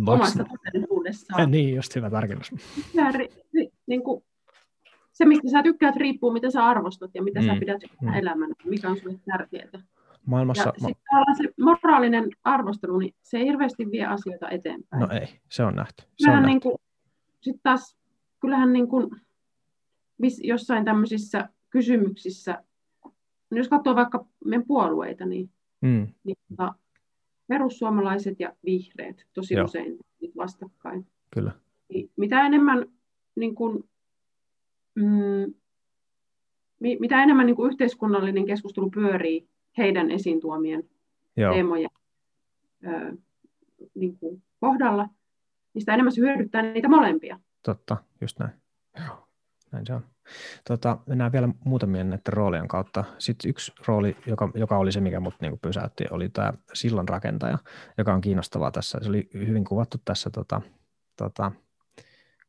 [0.05, 0.19] Voks...
[0.19, 1.51] omassa todellisuudessaan.
[1.51, 2.51] Niin, just hyvä tarkennus.
[3.87, 4.23] niin kuin,
[5.11, 7.45] se, mistä sä tykkäät, riippuu, mitä sä arvostat ja mitä mm.
[7.45, 8.13] sä pidät mm.
[8.13, 9.81] elämänä, mikä on sulle tärkeää.
[10.25, 10.73] Maailmassa...
[10.81, 14.99] Ja ma- se moraalinen arvostelu, niin se ei hirveästi vie asioita eteenpäin.
[14.99, 16.03] No ei, se on nähty.
[16.03, 16.75] Se kyllähän, on niin kuin,
[17.41, 17.97] sit taas,
[18.39, 19.09] kyllähän niin kuin,
[20.43, 22.63] jossain tämmöisissä kysymyksissä,
[23.49, 25.49] niin jos katsoo vaikka meidän puolueita, niin,
[25.81, 26.07] mm.
[26.23, 26.73] niin tota,
[27.47, 29.65] perussuomalaiset ja vihreät tosi Joo.
[29.65, 29.97] usein
[30.37, 31.07] vastakkain.
[31.33, 31.51] Kyllä.
[31.89, 32.85] Niin mitä enemmän
[33.35, 33.89] niin kuin,
[34.95, 35.53] mm,
[36.99, 39.47] mitä enemmän niin kuin yhteiskunnallinen keskustelu pyörii
[39.77, 40.83] heidän esiin tuomien
[41.37, 41.53] Joo.
[41.53, 41.89] teemojen
[42.87, 43.17] ö,
[43.95, 45.09] niin kuin kohdalla,
[45.73, 47.39] niin sitä enemmän se hyödyttää niitä molempia.
[47.63, 48.51] Totta, just näin.
[49.05, 49.27] Joo,
[49.71, 50.05] näin se on.
[50.67, 53.03] Tota, mennään vielä muutamien näiden roolien kautta.
[53.17, 57.57] Sitten yksi rooli, joka, joka oli se, mikä mut niinku pysäytti, oli tämä sillan rakentaja,
[57.97, 58.99] joka on kiinnostavaa tässä.
[59.01, 60.61] Se oli hyvin kuvattu tässä tota,
[61.17, 61.51] tota,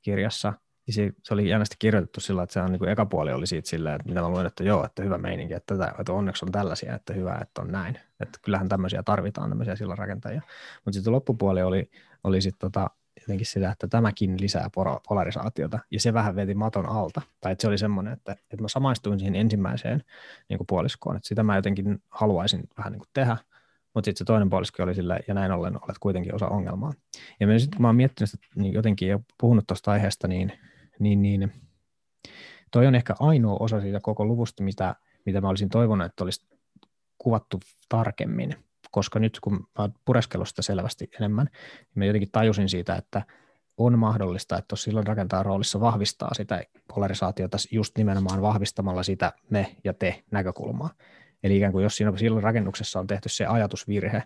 [0.02, 0.52] kirjassa.
[0.90, 3.68] Se, se oli jännästi kirjoitettu sillä, että se on niin kuin eka puoli oli siitä
[3.68, 6.52] silleen, että mitä mä luin, että joo, että hyvä meininki, että, tätä, että onneksi on
[6.52, 7.98] tällaisia, että hyvä, että on näin.
[8.20, 10.42] Että kyllähän tämmöisiä tarvitaan, tämmöisiä sillanrakentajia.
[10.84, 11.90] Mutta sitten loppupuoli oli,
[12.24, 14.70] oli sitten tota, jotenkin sitä, että tämäkin lisää
[15.08, 17.22] polarisaatiota, ja se vähän veti maton alta.
[17.40, 20.04] Tai että se oli semmoinen, että, että mä samaistuin siihen ensimmäiseen
[20.48, 23.36] niin kuin puoliskoon, että sitä mä jotenkin haluaisin vähän niin kuin tehdä,
[23.94, 26.92] mutta sitten se toinen puolisko oli sille, ja näin ollen olet kuitenkin osa ongelmaa.
[27.40, 30.52] Ja sitten kun mä oon miettinyt sitä niin jotenkin ja puhunut tuosta aiheesta, niin
[30.98, 31.52] niin, niin
[32.70, 34.94] toi on ehkä ainoa osa siitä koko luvusta, mitä,
[35.26, 36.46] mitä mä olisin toivonut, että olisi
[37.18, 38.54] kuvattu tarkemmin,
[38.90, 43.22] koska nyt kun mä pureskellut sitä selvästi enemmän, niin mä jotenkin tajusin siitä, että
[43.76, 46.64] on mahdollista, että silloin rakentaa roolissa vahvistaa sitä
[46.94, 50.90] polarisaatiota just nimenomaan vahvistamalla sitä me ja te näkökulmaa.
[51.42, 54.22] Eli ikään kuin jos siinä silloin rakennuksessa on tehty se ajatusvirhe,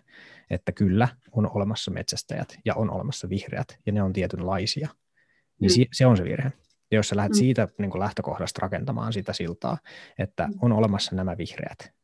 [0.49, 4.89] että kyllä on olemassa metsästäjät ja on olemassa vihreät ja ne on tietynlaisia,
[5.59, 5.85] niin mm.
[5.91, 6.51] se on se virhe.
[6.91, 7.39] Ja jos sä lähdet mm.
[7.39, 9.77] siitä niin kuin lähtökohdasta rakentamaan sitä siltaa,
[10.19, 10.53] että mm.
[10.61, 11.97] on olemassa nämä vihreät,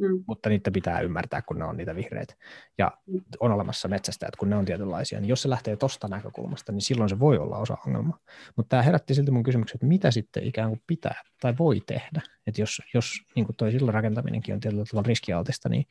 [0.00, 0.24] Mm.
[0.26, 2.34] Mutta niitä pitää ymmärtää, kun ne on niitä vihreitä.
[2.78, 3.20] Ja mm.
[3.40, 5.20] on olemassa metsästäjät, kun ne on tietynlaisia.
[5.20, 8.18] Niin jos se lähtee tuosta näkökulmasta, niin silloin se voi olla osa ongelmaa.
[8.56, 12.22] Mutta tämä herätti silti mun kysymyksen, että mitä sitten ikään kuin pitää tai voi tehdä.
[12.46, 15.86] Että jos, jos niin kuin toi sillan rakentaminenkin on tietyllä tavalla riskialtista, niin,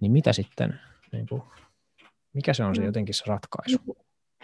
[0.00, 0.80] niin mitä sitten,
[1.12, 1.42] niin kuin,
[2.32, 2.86] mikä se on se mm.
[2.86, 3.76] jotenkin se ratkaisu?
[3.76, 3.96] Niin kuin,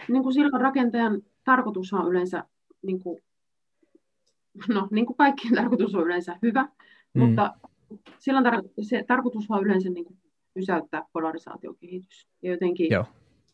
[0.07, 2.43] niin kuin sillan rakentajan tarkoitus on yleensä,
[2.81, 3.19] niin kuin,
[4.67, 6.63] no niin kuin kaikkien tarkoitus on yleensä hyvä,
[7.13, 7.21] mm.
[7.21, 7.53] mutta
[8.19, 10.17] silloin tar- se tarkoitus on yleensä niin kuin
[10.53, 12.27] pysäyttää polarisaatiokehitys.
[12.41, 13.05] Ja jotenkin Joo.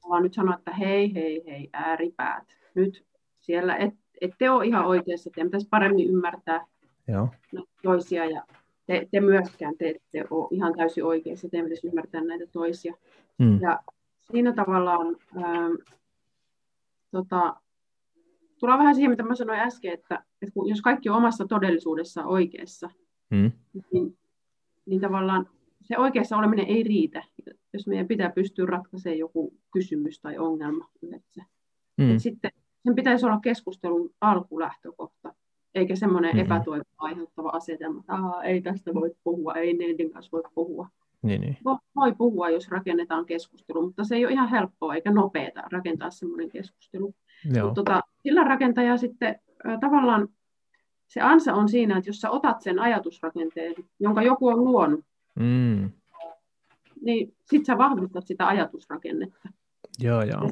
[0.10, 2.58] vaan nyt sanoa, että hei, hei, hei, ääripäät.
[2.76, 3.06] Nyt
[3.40, 6.66] siellä et, ette ole ihan oikeassa, teidän pitäisi paremmin ymmärtää
[7.08, 7.30] Joo.
[7.84, 8.44] toisia ja
[8.86, 12.94] te, te myöskään te ette ole ihan täysin oikeassa, teidän pitäisi ymmärtää näitä toisia.
[13.38, 13.62] Mm.
[13.62, 13.80] Ja
[14.32, 15.74] siinä tavallaan ähm,
[17.12, 17.56] tota,
[18.62, 22.26] tullaan vähän siihen, mitä mä sanoin äsken, että, että kun, jos kaikki on omassa todellisuudessa
[22.26, 22.90] oikeassa,
[23.30, 23.52] mm.
[23.94, 24.18] niin
[24.86, 25.50] niin tavallaan
[25.82, 27.24] se oikeassa oleminen ei riitä,
[27.74, 31.46] jos meidän pitää pystyä ratkaisemaan joku kysymys tai ongelma yhdessä.
[31.98, 32.18] Mm.
[32.18, 32.52] sitten
[32.84, 35.34] sen pitäisi olla keskustelun alkulähtökohta,
[35.76, 36.46] eikä semmoinen mm-hmm.
[36.46, 40.88] epätoivo aiheuttava asetelma, että ei tästä voi puhua, ei Neidin kanssa voi puhua.
[41.22, 41.58] Niin, niin.
[41.96, 46.50] Voi puhua, jos rakennetaan keskustelu, mutta se ei ole ihan helppoa eikä nopeaa rakentaa semmoinen
[46.50, 47.14] keskustelu.
[47.46, 49.36] Mutta tota, sillä rakentaja sitten
[49.68, 50.28] äh, tavallaan
[51.08, 55.06] se ansa on siinä, että jos sä otat sen ajatusrakenteen, jonka joku on luonut,
[55.40, 55.92] mm.
[57.02, 59.50] niin sit sä vahvistat sitä ajatusrakennetta.
[60.00, 60.50] Joo, joo.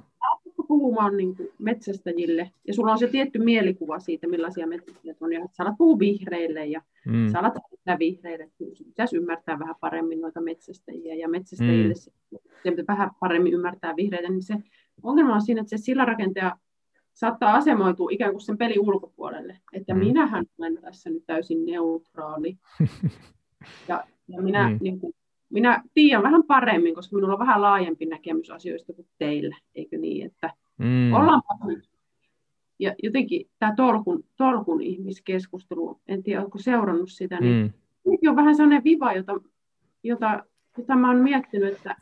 [0.67, 5.47] puhumaan niin kuin metsästäjille, ja sulla on se tietty mielikuva siitä, millaisia metsästäjät on, ja
[5.51, 7.31] sä alat puhua vihreille, ja mm.
[7.31, 12.39] sä alat puhua vihreille, että pitäisi ymmärtää vähän paremmin noita metsästäjiä, ja metsästäjille mm.
[12.63, 14.55] se, vähän paremmin ymmärtää vihreitä, niin se
[15.03, 16.57] ongelma on siinä, että se sillärakentaja
[17.19, 19.99] saattaa asemoitua ikään kuin sen pelin ulkopuolelle, että mm.
[19.99, 22.57] minähän olen tässä nyt täysin neutraali.
[23.87, 24.77] ja, ja minä, mm.
[24.81, 25.13] niin kuin,
[25.49, 30.25] minä tiedän vähän paremmin, koska minulla on vähän laajempi näkemys asioista kuin teillä, eikö niin,
[30.25, 31.13] että mm.
[31.13, 31.89] ollaanpa nyt.
[32.79, 37.73] Ja jotenkin tämä tolkun, tolkun ihmiskeskustelu, en tiedä, oletko seurannut sitä, niin
[38.05, 38.29] mm.
[38.29, 39.33] on vähän sellainen viva, jota,
[40.03, 40.43] jota,
[40.77, 41.95] jota mä olen miettinyt, että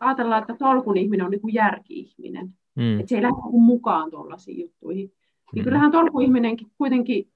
[0.00, 2.54] ajatellaan, että tolkun ihminen on niin kuin järki-ihminen.
[2.78, 3.00] Mm.
[3.00, 5.12] Että se ei lähde mukaan tuollaisiin juttuihin.
[5.54, 7.28] Niin kyllähän tolkuihminenkin kuitenkin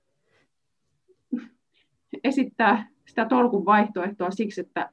[2.24, 4.90] esittää sitä tolkun vaihtoehtoa siksi, että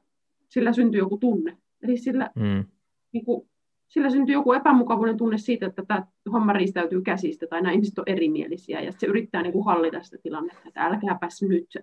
[0.47, 1.57] sillä syntyy joku tunne.
[1.83, 2.65] Eli sillä, mm.
[3.11, 3.49] niin kuin,
[3.87, 8.03] sillä syntyy joku epämukavuuden tunne siitä, että tämä homma riistäytyy käsistä tai nämä ihmiset on
[8.07, 11.77] erimielisiä ja se yrittää niin kuin hallita sitä tilannetta, että älkääpäs nyt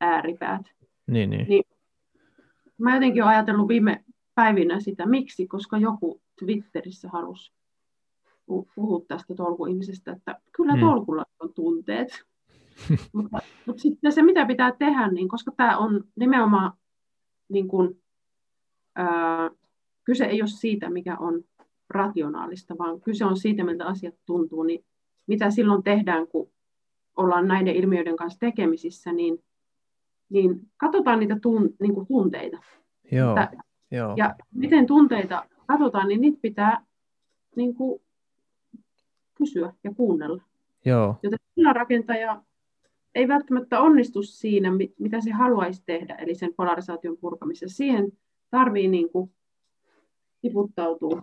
[0.00, 0.62] ääripäät.
[1.06, 1.46] Niin, niin.
[1.48, 1.64] niin
[2.78, 4.04] mä jotenkin olen ajatellut viime
[4.34, 7.52] päivinä sitä, miksi, koska joku Twitterissä halusi
[8.74, 10.80] puhua tästä tolkuihmisestä, että kyllä mm.
[10.80, 12.08] tolkulla on tunteet.
[13.14, 16.72] mutta, mutta sitten se, mitä pitää tehdä, niin koska tämä on nimenomaan,
[17.48, 18.02] niin kuin,
[18.96, 19.50] ää,
[20.04, 21.44] kyse ei ole siitä, mikä on
[21.90, 24.84] rationaalista, vaan kyse on siitä, miltä asiat tuntuu, niin
[25.26, 26.50] mitä silloin tehdään, kun
[27.16, 29.44] ollaan näiden ilmiöiden kanssa tekemisissä, niin,
[30.30, 32.58] niin katsotaan niitä tun, niin kuin tunteita.
[33.12, 34.14] Joo, että, joo.
[34.16, 36.84] Ja miten tunteita katsotaan, niin niitä pitää
[37.56, 38.02] niin kuin,
[39.40, 40.42] kysyä ja kuunnella.
[40.84, 41.16] Joo.
[41.22, 41.38] Joten
[41.72, 42.42] rakentaja
[43.14, 47.76] ei välttämättä onnistu siinä, mitä se haluaisi tehdä, eli sen polarisaation purkamisessa.
[47.76, 48.12] Siihen
[48.50, 49.30] tarvii niin kuin
[50.40, 51.22] tiputtautua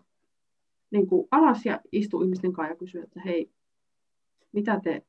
[0.92, 3.52] niin kuin alas ja istua ihmisten kanssa ja kysyä, että hei,
[4.52, 5.06] mitä te,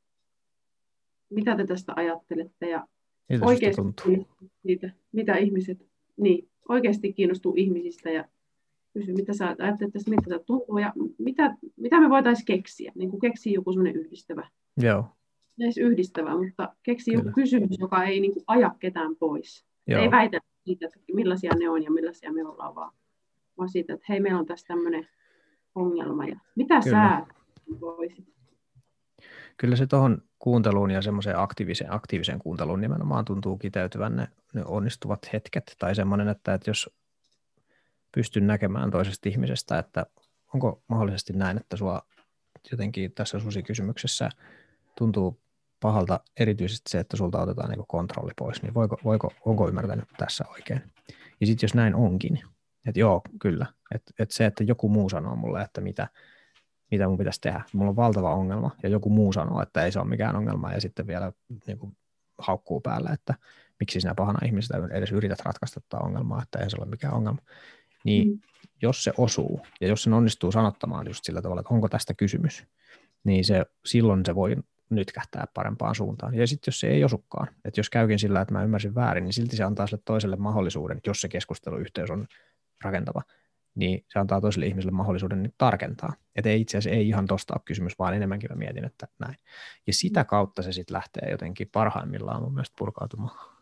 [1.31, 2.87] mitä te tästä ajattelette ja
[3.29, 3.83] Miltä oikeasti
[4.63, 5.87] siitä, mitä ihmiset,
[6.17, 8.25] niin, oikeasti kiinnostuu ihmisistä ja
[8.93, 13.11] kysy, mitä sä ajattelet tästä, miltä tämä tuntuu ja mitä, mitä me voitaisiin keksiä, niin
[13.11, 14.49] kuin keksiä joku sellainen yhdistävä.
[14.77, 15.05] Joo.
[15.61, 19.67] Edes yhdistävä, mutta keksi joku kysymys, joka ei niin kuin, aja ketään pois.
[19.87, 20.03] Joo.
[20.03, 22.93] Ei väitä siitä, että millaisia ne on ja millaisia me ollaan, vaan,
[23.59, 25.09] vaan siitä, että hei, meillä on tässä tämmöinen
[25.75, 27.21] ongelma ja mitä Kyllä.
[27.21, 27.27] sä
[27.81, 28.39] voisit?
[29.57, 35.33] Kyllä se tuohon kuunteluun ja semmoiseen aktiiviseen, aktiiviseen kuunteluun nimenomaan tuntuu kiteytyvän ne, ne onnistuvat
[35.33, 35.77] hetket.
[35.79, 36.91] Tai semmoinen, että, että jos
[38.19, 40.07] pystyn näkemään toisesta ihmisestä, että
[40.55, 42.03] onko mahdollisesti näin, että sua
[42.71, 44.31] jotenkin tässä susikysymyksessä
[44.97, 45.41] tuntuu
[45.81, 50.45] pahalta erityisesti se, että sulta otetaan niin kontrolli pois, niin voiko, voiko, onko ymmärtänyt tässä
[50.49, 50.83] oikein?
[51.41, 52.41] Ja sitten jos näin onkin,
[52.87, 56.09] että joo, kyllä, että, että se, että joku muu sanoo mulle, että mitä,
[56.91, 57.63] mitä mun pitäisi tehdä.
[57.73, 60.81] Mulla on valtava ongelma ja joku muu sanoo, että ei se ole mikään ongelma ja
[60.81, 61.33] sitten vielä
[61.67, 61.97] niin kuin,
[62.39, 63.35] haukkuu päällä, että
[63.81, 67.39] miksi sinä pahana ihmisestä edes yrität ratkaista tätä ongelmaa, että ei se ole mikään ongelma
[68.05, 68.41] niin mm.
[68.83, 72.65] jos se osuu ja jos se onnistuu sanottamaan just sillä tavalla, että onko tästä kysymys,
[73.25, 74.57] niin se, silloin se voi
[74.91, 76.35] nytkähtää parempaan suuntaan.
[76.35, 79.33] Ja sitten jos se ei osukaan, että jos käykin sillä, että mä ymmärsin väärin, niin
[79.33, 82.27] silti se antaa sille toiselle mahdollisuuden, jos se keskusteluyhteys on
[82.85, 83.23] rakentava,
[83.75, 86.13] niin se antaa toiselle ihmiselle mahdollisuuden niin tarkentaa.
[86.37, 89.37] Että ei itse asiassa ei ihan tosta ole kysymys, vaan enemmänkin mä mietin, että näin.
[89.87, 93.59] Ja sitä kautta se sitten lähtee jotenkin parhaimmillaan mun mielestä purkautumaan.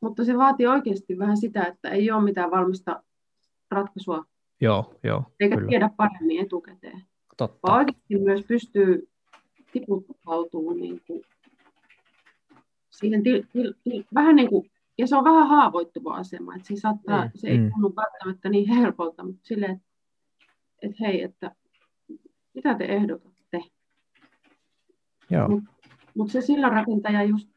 [0.00, 3.02] Mutta se vaatii oikeasti vähän sitä, että ei ole mitään valmista
[3.70, 4.24] ratkaisua.
[4.60, 5.22] Joo, joo.
[5.40, 5.68] Eikä kyllä.
[5.68, 7.02] tiedä paremmin etukäteen.
[7.36, 7.58] Totta.
[7.62, 9.08] Vaan oikeasti myös pystyy
[9.72, 11.22] tiputtautumaan niin kuin
[12.90, 16.76] siihen til, til, til, vähän niin kuin, ja se on vähän haavoittuva asema, että se,
[16.76, 17.30] saattaa, mm.
[17.34, 17.70] se ei mm.
[17.70, 19.86] tunnu välttämättä niin helpolta, mutta silleen, että,
[20.82, 21.56] että hei, että
[22.54, 23.62] mitä te ehdotatte?
[25.48, 25.72] Mutta
[26.14, 27.48] mut se sillä rakentaja just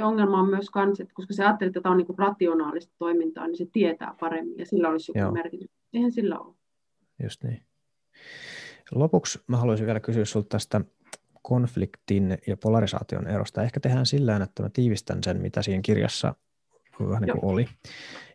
[0.00, 3.46] se ongelma on myös kans, että koska se ajattelee, että tämä on niin rationaalista toimintaa,
[3.46, 5.32] niin se tietää paremmin ja sillä olisi joku Joo.
[5.32, 5.68] merkitys.
[5.92, 6.54] Eihän sillä ole.
[7.22, 7.62] Just niin.
[8.94, 10.80] Lopuksi mä haluaisin vielä kysyä sinulta tästä
[11.42, 13.62] konfliktin ja polarisaation erosta.
[13.62, 16.34] Ehkä tehdään sillä että mä tiivistän sen, mitä siinä kirjassa
[17.00, 17.66] vähän niin kuin oli.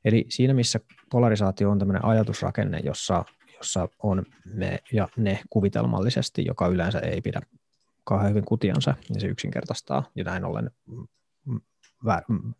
[0.05, 0.79] Eli siinä, missä
[1.11, 3.25] polarisaatio on tämmöinen ajatusrakenne, jossa,
[3.57, 7.41] jossa on me ja ne kuvitelmallisesti, joka yleensä ei pidä
[8.03, 10.71] kauhean hyvin kutiansa, niin se yksinkertaistaa ja näin ollen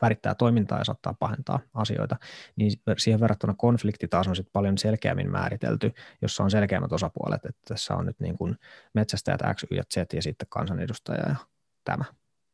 [0.01, 2.15] värittää toimintaa ja saattaa pahentaa asioita,
[2.55, 7.61] niin siihen verrattuna konflikti taas on sitten paljon selkeämmin määritelty, jossa on selkeämmät osapuolet, että
[7.67, 8.55] tässä on nyt niin kuin
[8.93, 11.35] metsästäjät X, Y ja Z ja sitten kansanedustaja ja
[11.83, 12.05] tämä.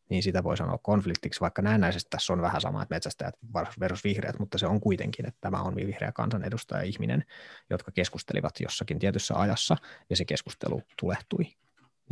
[0.10, 3.36] Niin sitä voi sanoa konfliktiksi, vaikka näennäisesti tässä on vähän sama, että metsästäjät
[3.80, 7.26] versus vihreät, mutta se on kuitenkin, että tämä on vihreä kansanedustaja ihminen,
[7.70, 9.78] jotka keskustelivat jossakin tietyssä ajassa
[10.10, 11.46] ja se keskustelu tulehtui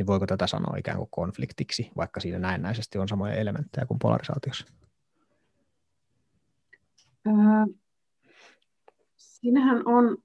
[0.00, 4.66] niin voiko tätä sanoa ikään kuin konfliktiksi, vaikka siinä näennäisesti on samoja elementtejä kuin polarisaatiossa?
[7.26, 7.74] Öö,
[9.16, 10.18] siinähän on,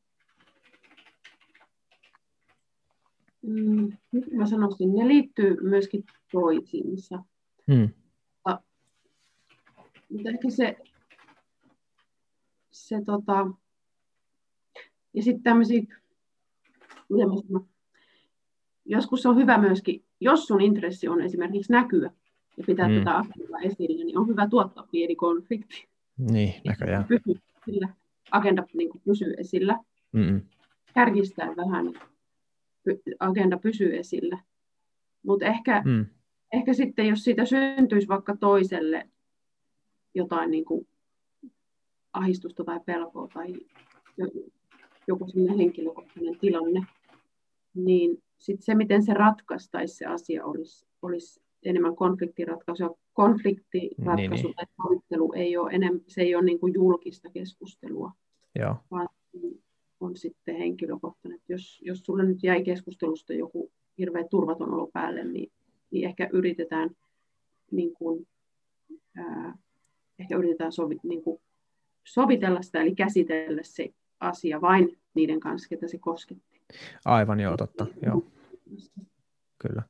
[3.42, 7.24] mm, miten mä sanoisin, ne liittyy myöskin toisiinsa.
[7.72, 7.90] Hmm.
[8.34, 8.64] Mutta,
[10.10, 10.78] mutta ehkä se,
[12.72, 13.48] se tota,
[15.14, 15.82] ja sitten tämmöisiä,
[17.10, 17.75] miten mä sanon,
[18.86, 22.12] joskus on hyvä myöskin, jos sun intressi on esimerkiksi näkyä
[22.58, 22.96] ja pitää mm.
[22.96, 25.88] tätä asiaa esillä, niin on hyvä tuottaa pieni konflikti.
[26.18, 27.04] Niin, näköjään.
[27.04, 27.90] Pysyy esillä,
[28.32, 29.80] agenda niin kuin pysyy esillä.
[30.12, 30.42] Mm-mm.
[30.94, 31.94] Kärkistää vähän,
[33.20, 34.40] agenda pysyy esillä.
[35.24, 36.06] Mutta ehkä, mm.
[36.54, 39.10] ehkä sitten, jos siitä syntyisi vaikka toiselle
[40.16, 40.88] jotain niin kuin
[42.14, 43.54] ahistusta tai pelkoa tai
[45.08, 46.86] joku sellainen henkilökohtainen tilanne,
[47.74, 52.98] niin sitten se, miten se ratkaistaisi se asia, olisi, olisi enemmän konfliktiratkaisua.
[53.14, 58.12] Konfliktiratkaisu niin, tai sovittelu ei ole, enem, se ei ole niin kuin julkista keskustelua,
[58.60, 58.76] Joo.
[58.92, 59.08] vaan
[60.00, 61.42] on sitten henkilökohtainen.
[61.50, 65.52] Jos, jos sulle nyt jäi keskustelusta joku hirveä turvaton olo päälle, niin,
[65.92, 66.90] niin ehkä yritetään
[67.72, 68.28] niin kuin,
[69.18, 69.58] ää,
[70.20, 71.42] ehkä yritetään sovi, niin kuin
[72.04, 73.90] sovitella sitä, eli käsitellä se
[74.20, 76.62] asia vain niiden kanssa, ketä se kosketti.
[77.06, 77.88] Aivan joo, totta.
[78.06, 78.35] Joo.
[79.62, 79.84] Kyllä.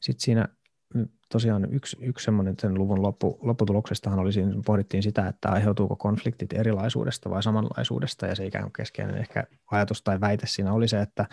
[0.00, 0.48] Sitten siinä
[0.94, 5.96] mm, tosiaan yksi, yksi semmoinen sen luvun loppu, lopputuloksestahan oli siinä, pohdittiin sitä, että aiheutuuko
[5.96, 10.88] konfliktit erilaisuudesta vai samanlaisuudesta, ja se ikään kuin keskeinen ehkä ajatus tai väite siinä oli
[10.88, 11.26] se, että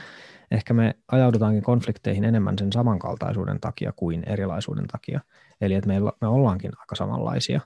[0.52, 5.20] ehkä me ajaudutaankin konflikteihin enemmän sen samankaltaisuuden takia kuin erilaisuuden takia.
[5.62, 7.62] Eli että me, me ollaankin aika samanlaisia,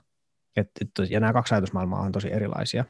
[0.56, 2.84] et, et, ja nämä kaksi ajatusmaailmaa on tosi erilaisia.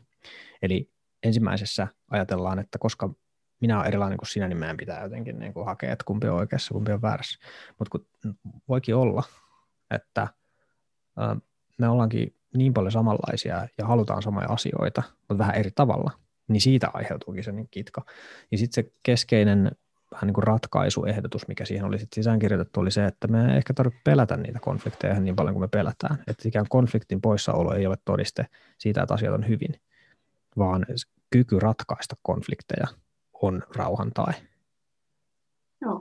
[0.62, 0.90] Eli
[1.22, 3.14] ensimmäisessä ajatellaan, että koska
[3.60, 6.36] minä olen erilainen kuin sinä, niin meidän pitää jotenkin niin kuin hakea, että kumpi on
[6.36, 7.38] oikeassa, kumpi on väärässä.
[7.78, 7.98] Mutta
[8.68, 9.22] voikin olla,
[9.90, 10.28] että
[11.78, 16.10] me ollaankin niin paljon samanlaisia ja halutaan samoja asioita, mutta vähän eri tavalla,
[16.48, 18.04] niin siitä aiheutuukin se niin kitka.
[18.52, 19.70] Ja sitten se keskeinen
[20.12, 23.74] vähän niin kuin ratkaisuehdotus, mikä siihen oli sitten sisäänkirjoitettu, oli se, että me ei ehkä
[23.74, 26.18] tarvitse pelätä niitä konflikteja niin paljon kuin me pelätään.
[26.26, 28.46] Että ikään konfliktin poissaolo ei ole todiste
[28.78, 29.80] siitä, että asiat on hyvin,
[30.58, 30.86] vaan
[31.30, 32.86] kyky ratkaista konflikteja
[33.42, 34.32] on rauhan tai.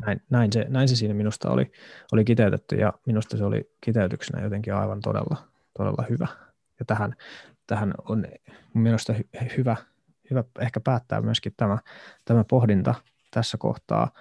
[0.06, 1.72] Näin, näin, se, näin se siinä minusta oli,
[2.12, 5.38] oli kiteytetty ja minusta se oli kiteytyksenä jotenkin aivan todella,
[5.78, 6.28] todella hyvä.
[6.80, 7.16] Ja tähän,
[7.68, 8.26] tähän on
[8.74, 9.24] minusta hy,
[9.58, 9.76] hyvä,
[10.30, 11.78] hyvä ehkä päättää myöskin tämä,
[12.26, 12.96] tämä pohdinta
[13.32, 14.12] tässä kohtaa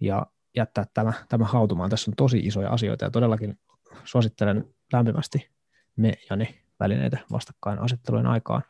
[0.00, 1.90] ja jättää tämä, tämä hautumaan.
[1.90, 3.58] Tässä on tosi isoja asioita ja todellakin
[4.04, 5.50] suosittelen lämpimästi
[5.96, 8.62] me ja ne välineitä vastakkain asettelujen aikaan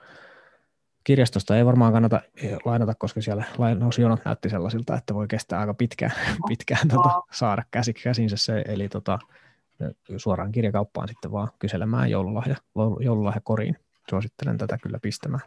[1.06, 5.74] kirjastosta ei varmaan kannata eh, lainata, koska siellä lainausjonot näytti sellaisilta, että voi kestää aika
[5.74, 6.12] pitkään,
[6.48, 9.18] pitkään tota, saada käsi, käsinsä se, eli tota,
[10.16, 12.56] suoraan kirjakauppaan sitten vaan kyselemään joululahja,
[13.00, 13.76] joululahja koriin.
[14.10, 15.42] Suosittelen tätä kyllä pistämään.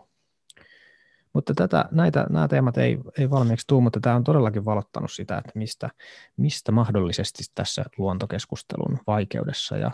[1.34, 5.38] Mutta tätä, näitä, nämä teemat ei, ei valmiiksi tule, mutta tämä on todellakin valottanut sitä,
[5.38, 5.90] että mistä,
[6.38, 9.92] mistä mahdollisesti tässä luontokeskustelun vaikeudessa ja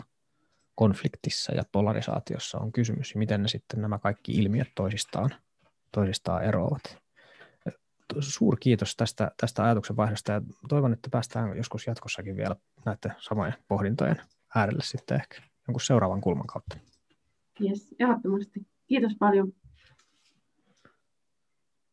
[0.74, 5.30] konfliktissa ja polarisaatiossa on kysymys, ja miten ne sitten nämä kaikki ilmiöt toisistaan,
[5.96, 6.98] toisistaan eroavat.
[8.20, 14.16] Suuri kiitos tästä, tästä ajatuksenvaihdosta, ja toivon, että päästään joskus jatkossakin vielä näiden samojen pohdintojen
[14.54, 16.76] äärelle sitten ehkä jonkun seuraavan kulman kautta.
[17.60, 18.66] Yes, ehdottomasti.
[18.86, 19.52] Kiitos paljon.